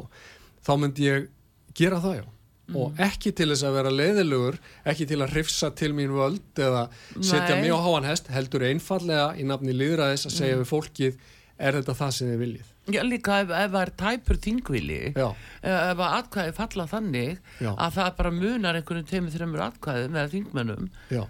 [0.66, 1.28] þá myndi ég
[1.74, 2.24] gera það já
[2.66, 2.76] mm.
[2.76, 6.88] og ekki til þess að vera leiðilegur ekki til að hrifsa til mín völd eða
[7.20, 10.62] setja mig á háan hest heldur einfallega í nafni liðræðis að segja mm.
[10.62, 11.16] við fólkið
[11.62, 12.70] er þetta það sem þið viljið?
[12.92, 17.70] Já líka ef, ef það er tæpur þingvili ef að atkvæði falla þannig Já.
[17.70, 21.22] að það bara munar einhvern tegum þreymur atkvæði með þingmennum Já.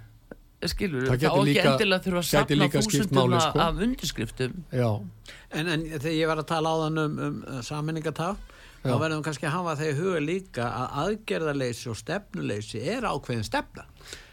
[0.72, 3.62] skilur þá ekki líka, endilega þurfa að sapna þúsundum sko.
[3.66, 4.56] af undirskriftum.
[4.72, 8.32] En, en þegar ég var að tala á þann um, um saminningatá
[8.82, 13.46] þá verðum við kannski að hafa þegar huga líka að aðgerðarleysi og stefnuleysi er ákveðin
[13.46, 13.86] stefna.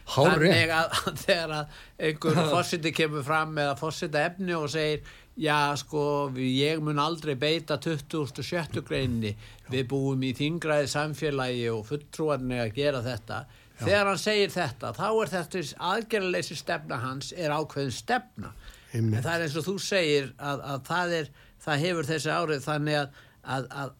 [0.10, 0.94] Þannig að
[1.26, 5.04] þegar að einhver fósiti kemur fram með að fósita efni og segir
[5.40, 6.02] já sko
[6.36, 8.82] ég mun aldrei beita 2007.
[8.86, 9.36] greinni
[9.72, 13.86] við búum í þingræði samfélagi og fulltrúarni að gera þetta já.
[13.86, 18.52] þegar hann segir þetta þá er þetta aðgerðaleysi stefna hans er ákveðin stefna
[18.92, 19.20] Einmitt.
[19.20, 21.32] en það er eins og þú segir að, að það, er,
[21.66, 23.94] það hefur þessi árið þannig að, að, að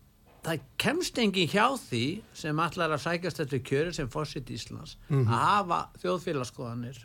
[0.44, 2.04] það kemst engin hjá því
[2.42, 5.32] sem allar að sækast þetta kjöri sem fósitt Íslands mm -hmm.
[5.32, 7.00] að hafa þjóðfélagskoðanir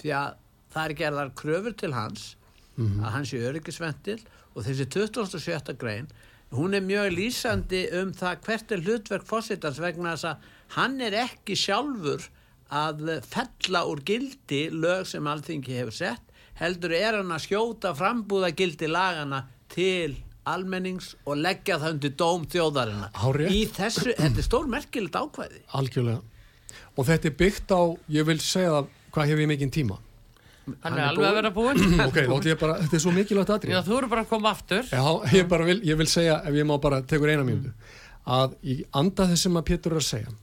[0.00, 0.42] því að
[0.74, 2.36] það er gerðar kröfur til hans
[2.76, 3.04] mm -hmm.
[3.04, 4.20] að hans er öryggisventil
[4.54, 5.76] og þessi 27.
[5.78, 6.08] grein
[6.50, 10.36] hún er mjög lýsandi um það hvert er hlutverk fósittans vegna þess að
[10.76, 12.28] hann er ekki sjálfur
[12.70, 16.22] að fella úr gildi lög sem allþingi hefur sett
[16.60, 20.16] heldur er hann að skjóta frambúða gildi lagana til
[20.46, 23.50] almennings og leggja það undir dóm þjóðarina Hárið.
[23.50, 26.22] í þessu, þetta er stór merkilegt ákvæði algjörlega
[26.96, 29.98] og þetta er byggt á, ég vil segja hvað hefur ég mikinn tíma
[30.82, 31.82] Hann er alveg að vera búinn.
[32.08, 34.50] Ok, þá er bara, þetta er svo mikilvægt aðrið Já, þú eru bara að koma
[34.50, 34.88] aftur.
[34.90, 35.04] Já,
[35.36, 37.70] ég, vil, ég vil segja, ef ég má bara tegur eina mjöndu
[38.26, 40.34] að í anda þess sem að Pétur er að segja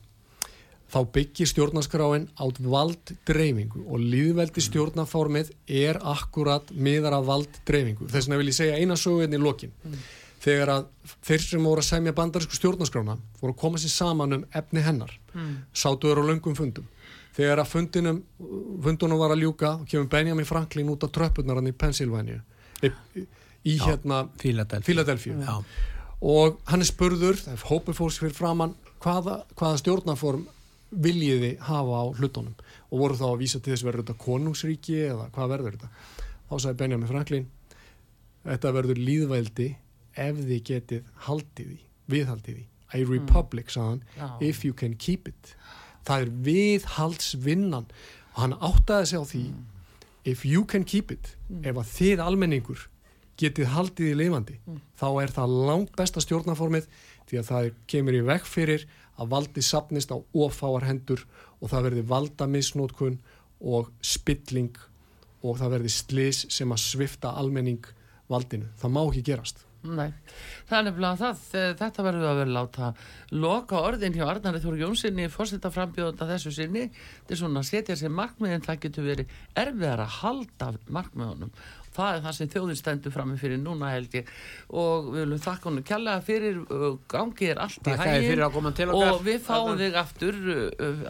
[0.94, 8.38] þá byggir stjórnaskráin átt valddreyfingu og líðveldi stjórnaformið er akkurat miðar af valddreyfingu þess vegna
[8.40, 9.74] vil ég segja eina sögurinn í lokin.
[9.84, 10.04] Mm.
[10.44, 14.44] þegar að þeir sem voru að semja bandarísku stjórnaskrána voru að koma sér saman um
[14.52, 15.12] efni hennar.
[15.34, 15.54] Mm.
[15.74, 16.86] sátuður á löngum fundum
[17.34, 18.20] þegar að fundinum,
[18.84, 22.42] fundunum var að ljúka og kemur Benjamin Franklin út á tröppunar hann í Pennsylvania.
[22.84, 25.58] Í, hérna Philadelphia.
[26.24, 30.44] Og hann er spurður, það er hópið fólks fyrir framann hvaða, hvaða stjórnaform
[31.04, 32.54] viljiði hafa á hlutunum?
[32.92, 35.90] Og voru þá að vísa til þess verður þetta konungsríki eða hvað verður þetta?
[36.44, 37.48] Þá sagði Benjamin Franklin
[38.44, 39.68] þetta verður líðvældi
[40.14, 41.80] ef þið getið haldið í
[42.12, 43.74] viðhaldið í a republic, mm.
[43.74, 44.02] sagðan,
[44.40, 45.56] if you can keep it
[46.06, 47.86] það er viðhaldsvinnan
[48.34, 49.62] og hann áttaði sig á því mm.
[50.32, 51.64] if you can keep it mm.
[51.70, 52.88] ef að þið almenningur
[53.40, 54.80] getið haldið í lifandi mm.
[55.00, 56.88] þá er það langt besta stjórnaformið
[57.28, 58.86] því að það kemur í vekk fyrir
[59.20, 61.22] að valdi sapnist á ofáar hendur
[61.60, 63.20] og það verði valdamisnótkun
[63.64, 64.74] og spilling
[65.44, 67.84] og það verði slis sem að svifta almenning
[68.30, 68.70] valdinu.
[68.80, 69.64] Það má ekki gerast.
[69.84, 70.14] Nei,
[70.64, 71.40] það er nefnilega það,
[71.80, 72.86] þetta verður að vera láta
[73.36, 76.86] loka orðin hjá Arnari Þóri Jónssoni fórsetta frambjóðanda þessu sinni.
[76.88, 81.52] Þetta er svona að setja sér markmiðin það getur verið erfiðar að halda markmiðunum
[81.94, 84.32] það er það sem þjóðin stendur fram með fyrir núna held ég.
[84.74, 86.58] Og við viljum þakka hún kjallaða fyrir
[87.14, 88.44] gangið er allt í hægin
[88.94, 90.40] og við fáum þig aftur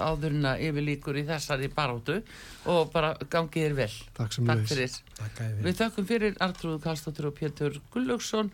[0.04, 2.20] áðurna yfir líkur í þessari barótu
[2.70, 3.90] og bara gangið er vel.
[4.16, 5.00] Takk, Takk fyrir.
[5.64, 8.52] Við þakkum fyrir Artrúð Kallstóttur og Pétur Gullugson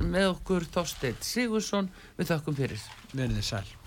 [0.00, 2.92] með okkur Þorstein Sigursson við þakkum fyrir.
[3.14, 3.83] Verðið sæl